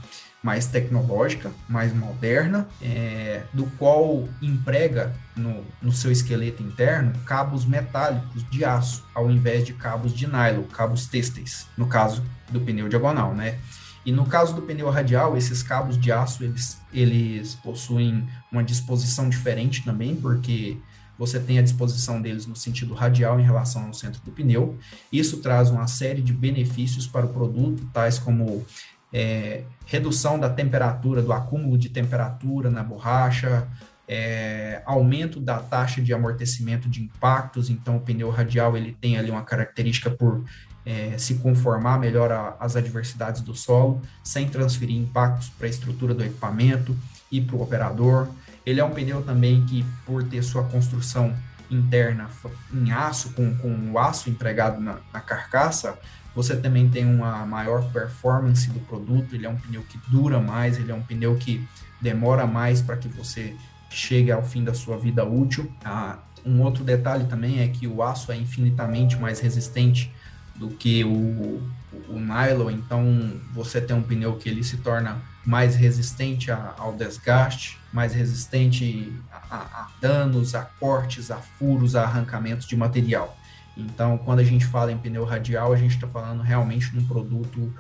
mais 0.43 0.67
tecnológica, 0.67 1.51
mais 1.69 1.93
moderna, 1.93 2.69
é, 2.81 3.43
do 3.53 3.67
qual 3.79 4.29
emprega 4.41 5.13
no, 5.35 5.65
no 5.83 5.91
seu 5.91 6.13
esqueleto 6.13 6.63
interno 6.63 7.13
cabos 7.25 7.65
metálicos 7.65 8.49
de 8.49 8.65
aço, 8.65 9.05
ao 9.13 9.29
invés 9.29 9.65
de 9.65 9.73
cabos 9.73 10.15
de 10.15 10.27
nylon, 10.27 10.63
cabos 10.65 11.09
têxteis, 11.09 11.67
no 11.77 11.89
caso 11.89 12.23
do 12.49 12.61
pneu 12.61 12.89
diagonal, 12.89 13.35
né? 13.35 13.59
E 14.07 14.13
no 14.13 14.25
caso 14.25 14.55
do 14.55 14.63
pneu 14.63 14.89
radial, 14.89 15.37
esses 15.37 15.65
cabos 15.65 15.99
de 15.99 16.13
aço, 16.13 16.45
eles, 16.45 16.81
eles 16.95 17.57
possuem 17.57 18.25
uma 18.53 18.63
disposição 18.63 19.29
diferente 19.29 19.85
também, 19.85 20.15
porque 20.15 20.79
você 21.19 21.41
tem 21.41 21.59
a 21.59 21.63
disposição 21.63 22.23
deles 22.23 22.47
no 22.47 22.55
sentido 22.55 22.95
radial 22.95 23.41
em 23.41 23.43
relação 23.43 23.87
ao 23.87 23.93
centro 23.93 24.23
do 24.25 24.31
pneu. 24.31 24.79
Isso 25.13 25.39
traz 25.39 25.71
uma 25.71 25.89
série 25.89 26.23
de 26.23 26.33
benefícios 26.33 27.05
para 27.07 27.27
o 27.27 27.31
produto, 27.31 27.85
tais 27.93 28.17
como 28.17 28.65
é, 29.13 29.65
redução 29.87 30.39
da 30.39 30.49
temperatura, 30.49 31.21
do 31.21 31.33
acúmulo 31.33 31.77
de 31.77 31.89
temperatura 31.89 32.71
na 32.71 32.85
borracha, 32.85 33.67
é, 34.07 34.83
aumento 34.87 35.41
da 35.41 35.59
taxa 35.59 36.01
de 36.01 36.15
amortecimento 36.15 36.89
de 36.89 37.03
impactos. 37.03 37.71
Então, 37.71 37.97
o 37.97 38.01
pneu 38.01 38.31
radial 38.31 38.77
ele 38.77 38.97
tem 39.01 39.19
ali 39.19 39.33
uma 39.33 39.43
característica 39.43 40.11
por 40.11 40.45
é, 40.87 41.19
se 41.19 41.35
conformar 41.35 41.99
melhor 41.99 42.57
às 42.61 42.77
adversidades 42.77 43.43
do 43.43 43.57
solo, 43.57 44.01
sem 44.23 44.49
transferir 44.49 44.97
impactos 44.97 45.49
para 45.49 45.67
a 45.67 45.71
estrutura 45.71 46.15
do 46.15 46.23
equipamento 46.23 46.97
e 47.31 47.41
para 47.41 47.57
o 47.57 47.61
operador. 47.61 48.29
Ele 48.65 48.81
é 48.81 48.85
um 48.85 48.91
pneu 48.91 49.21
também 49.23 49.67
que, 49.67 49.85
por 50.07 50.23
ter 50.23 50.43
sua 50.45 50.63
construção 50.63 51.35
interna 51.69 52.31
em 52.73 52.93
aço, 52.93 53.33
com, 53.33 53.53
com 53.57 53.91
o 53.91 53.99
aço 53.99 54.31
empregado 54.31 54.81
na, 54.81 54.99
na 55.13 55.21
carcaça, 55.21 55.99
você 56.33 56.55
também 56.55 56.89
tem 56.89 57.05
uma 57.05 57.45
maior 57.45 57.91
performance 57.91 58.71
do 58.71 58.79
produto. 58.81 59.35
Ele 59.35 59.47
é 59.47 59.49
um 59.49 59.57
pneu 59.57 59.83
que 59.83 59.99
dura 60.09 60.39
mais, 60.39 60.79
ele 60.79 60.93
é 60.93 60.95
um 60.95 61.03
pneu 61.03 61.35
que 61.35 61.67
demora 62.01 62.47
mais 62.47 62.81
para 62.81 62.97
que 62.97 63.09
você 63.09 63.57
chegue 63.91 64.31
ao 64.31 64.45
fim 64.45 64.63
da 64.63 64.75
sua 64.75 64.97
vida 64.97 65.25
útil. 65.25 65.69
Ah, 65.85 66.19
um 66.45 66.61
outro 66.61 66.85
detalhe 66.85 67.25
também 67.25 67.61
é 67.61 67.67
que 67.67 67.89
o 67.89 68.05
aço 68.05 68.31
é 68.31 68.37
infinitamente 68.37 69.17
mais 69.17 69.41
resistente 69.41 70.13
do 70.59 70.69
que 70.71 71.05
o, 71.05 71.63
o 72.09 72.19
nylon, 72.19 72.71
então 72.71 73.33
você 73.53 73.81
tem 73.81 73.95
um 73.95 74.03
pneu 74.03 74.37
que 74.37 74.49
ele 74.49 74.65
se 74.65 74.79
torna 74.79 75.21
mais 75.45 75.77
resistente 75.77 76.51
a, 76.51 76.75
ao 76.77 76.93
desgaste, 76.93 77.79
mais 77.93 78.13
resistente 78.13 79.13
a, 79.31 79.57
a, 79.57 79.91
danos, 80.01 80.55
a 80.55 80.63
cortes, 80.63 81.31
a 81.31 81.37
furos, 81.37 81.95
a 81.95 82.03
arrancamentos 82.03 82.67
de 82.67 82.77
material. 82.77 83.37
Então, 83.77 84.19
quando 84.19 84.41
a 84.41 84.45
gente 84.45 84.65
fala 84.65 84.91
em 84.91 84.99
pneu 84.99 85.25
radial, 85.25 85.73
a 85.73 85.77
gente 85.77 85.95
está 85.95 86.09
falando 86.09 86.43
realmente 86.43 86.91
de 86.91 86.99
um 86.99 87.07
produto 87.07 87.73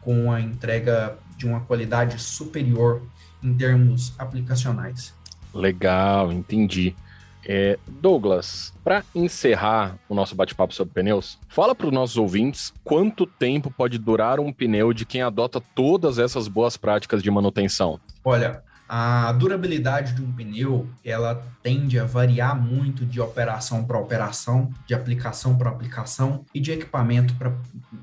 com 0.00 0.32
a 0.32 0.40
entrega 0.40 1.16
de 1.36 1.46
uma 1.46 1.60
qualidade 1.60 2.20
superior 2.20 3.02
em 3.42 3.54
termos 3.54 4.14
aplicacionais. 4.18 5.14
Legal, 5.54 6.32
entendi. 6.32 6.96
É, 7.46 7.78
Douglas, 7.86 8.72
para 8.84 9.04
encerrar 9.14 9.98
o 10.08 10.14
nosso 10.14 10.34
bate-papo 10.34 10.74
sobre 10.74 10.94
pneus, 10.94 11.38
fala 11.48 11.74
para 11.74 11.86
os 11.86 11.92
nossos 11.92 12.16
ouvintes 12.16 12.72
quanto 12.84 13.26
tempo 13.26 13.70
pode 13.70 13.98
durar 13.98 14.38
um 14.38 14.52
pneu 14.52 14.92
de 14.92 15.04
quem 15.04 15.22
adota 15.22 15.60
todas 15.74 16.18
essas 16.18 16.48
boas 16.48 16.76
práticas 16.76 17.22
de 17.22 17.30
manutenção. 17.30 17.98
Olha, 18.24 18.62
a 18.88 19.32
durabilidade 19.32 20.12
de 20.12 20.22
um 20.22 20.30
pneu 20.30 20.86
ela 21.02 21.42
tende 21.62 21.98
a 21.98 22.04
variar 22.04 22.54
muito 22.54 23.06
de 23.06 23.20
operação 23.20 23.84
para 23.84 23.98
operação, 23.98 24.70
de 24.86 24.94
aplicação 24.94 25.56
para 25.56 25.70
aplicação 25.70 26.44
e 26.54 26.60
de 26.60 26.72
equipamento 26.72 27.34
para 27.36 27.54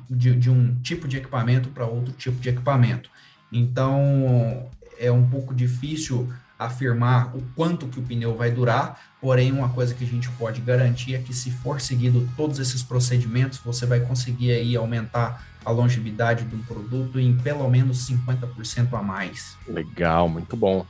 de, 0.10 0.36
de 0.36 0.49
um 0.49 0.73
tipo 0.82 1.08
de 1.08 1.17
equipamento 1.17 1.69
para 1.69 1.86
outro 1.86 2.12
tipo 2.13 2.39
de 2.39 2.49
equipamento. 2.49 3.10
Então 3.52 4.67
é 4.97 5.12
um 5.12 5.30
pouco 5.30 5.54
difícil 5.54 6.28
afirmar 6.60 7.34
o 7.34 7.41
quanto 7.56 7.88
que 7.88 8.00
o 8.00 8.04
pneu 8.04 8.36
vai 8.36 8.52
durar, 8.52 9.00
porém 9.22 9.50
uma 9.50 9.69
coisa 9.69 9.95
que 9.95 10.04
a 10.04 10.08
gente 10.08 10.30
pode 10.32 10.60
garantir 10.60 11.15
é 11.15 11.19
que 11.19 11.34
se 11.34 11.50
for 11.50 11.80
seguido 11.80 12.28
todos 12.36 12.60
esses 12.60 12.84
procedimentos, 12.84 13.60
você 13.60 13.86
vai 13.86 14.02
conseguir 14.02 14.52
aí 14.52 14.76
aumentar 14.76 15.48
a 15.63 15.72
longevidade 15.72 16.43
de 16.43 16.56
um 16.56 16.62
produto 16.62 17.17
em 17.17 17.38
pelo 17.38 17.69
menos 17.69 18.10
50% 18.10 18.93
a 18.93 19.02
mais. 19.02 19.58
Legal, 19.65 20.28
muito 20.28 20.58
bom. 20.58 20.86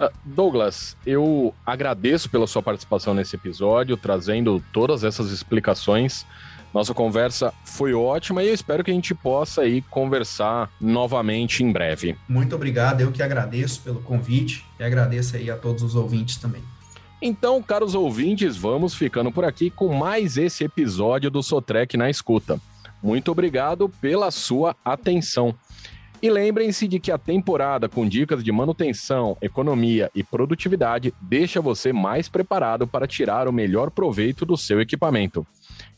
Uh, 0.00 0.08
Douglas, 0.24 0.96
eu 1.04 1.54
agradeço 1.66 2.30
pela 2.30 2.46
sua 2.46 2.62
participação 2.62 3.12
nesse 3.12 3.36
episódio, 3.36 3.96
trazendo 3.98 4.64
todas 4.72 5.04
essas 5.04 5.30
explicações 5.30 6.26
nossa 6.72 6.94
conversa 6.94 7.52
foi 7.64 7.92
ótima 7.92 8.42
e 8.42 8.48
eu 8.48 8.54
espero 8.54 8.82
que 8.82 8.90
a 8.90 8.94
gente 8.94 9.14
possa 9.14 9.62
aí 9.62 9.82
conversar 9.82 10.70
novamente 10.80 11.62
em 11.62 11.70
breve. 11.70 12.16
Muito 12.28 12.54
obrigado, 12.54 13.00
eu 13.00 13.12
que 13.12 13.22
agradeço 13.22 13.82
pelo 13.82 14.00
convite 14.00 14.64
e 14.80 14.84
agradeço 14.84 15.36
aí 15.36 15.50
a 15.50 15.56
todos 15.56 15.82
os 15.82 15.94
ouvintes 15.94 16.36
também. 16.36 16.62
Então, 17.20 17.62
caros 17.62 17.94
ouvintes, 17.94 18.56
vamos 18.56 18.94
ficando 18.94 19.30
por 19.30 19.44
aqui 19.44 19.70
com 19.70 19.94
mais 19.94 20.36
esse 20.36 20.64
episódio 20.64 21.30
do 21.30 21.42
Sotrec 21.42 21.96
na 21.96 22.10
escuta. 22.10 22.60
Muito 23.02 23.30
obrigado 23.30 23.88
pela 23.88 24.30
sua 24.30 24.74
atenção. 24.84 25.54
E 26.22 26.30
lembrem-se 26.30 26.86
de 26.86 27.00
que 27.00 27.10
a 27.10 27.18
temporada 27.18 27.88
com 27.88 28.08
dicas 28.08 28.44
de 28.44 28.52
manutenção, 28.52 29.36
economia 29.42 30.08
e 30.14 30.22
produtividade 30.22 31.12
deixa 31.20 31.60
você 31.60 31.92
mais 31.92 32.28
preparado 32.28 32.86
para 32.86 33.08
tirar 33.08 33.48
o 33.48 33.52
melhor 33.52 33.90
proveito 33.90 34.46
do 34.46 34.56
seu 34.56 34.80
equipamento. 34.80 35.44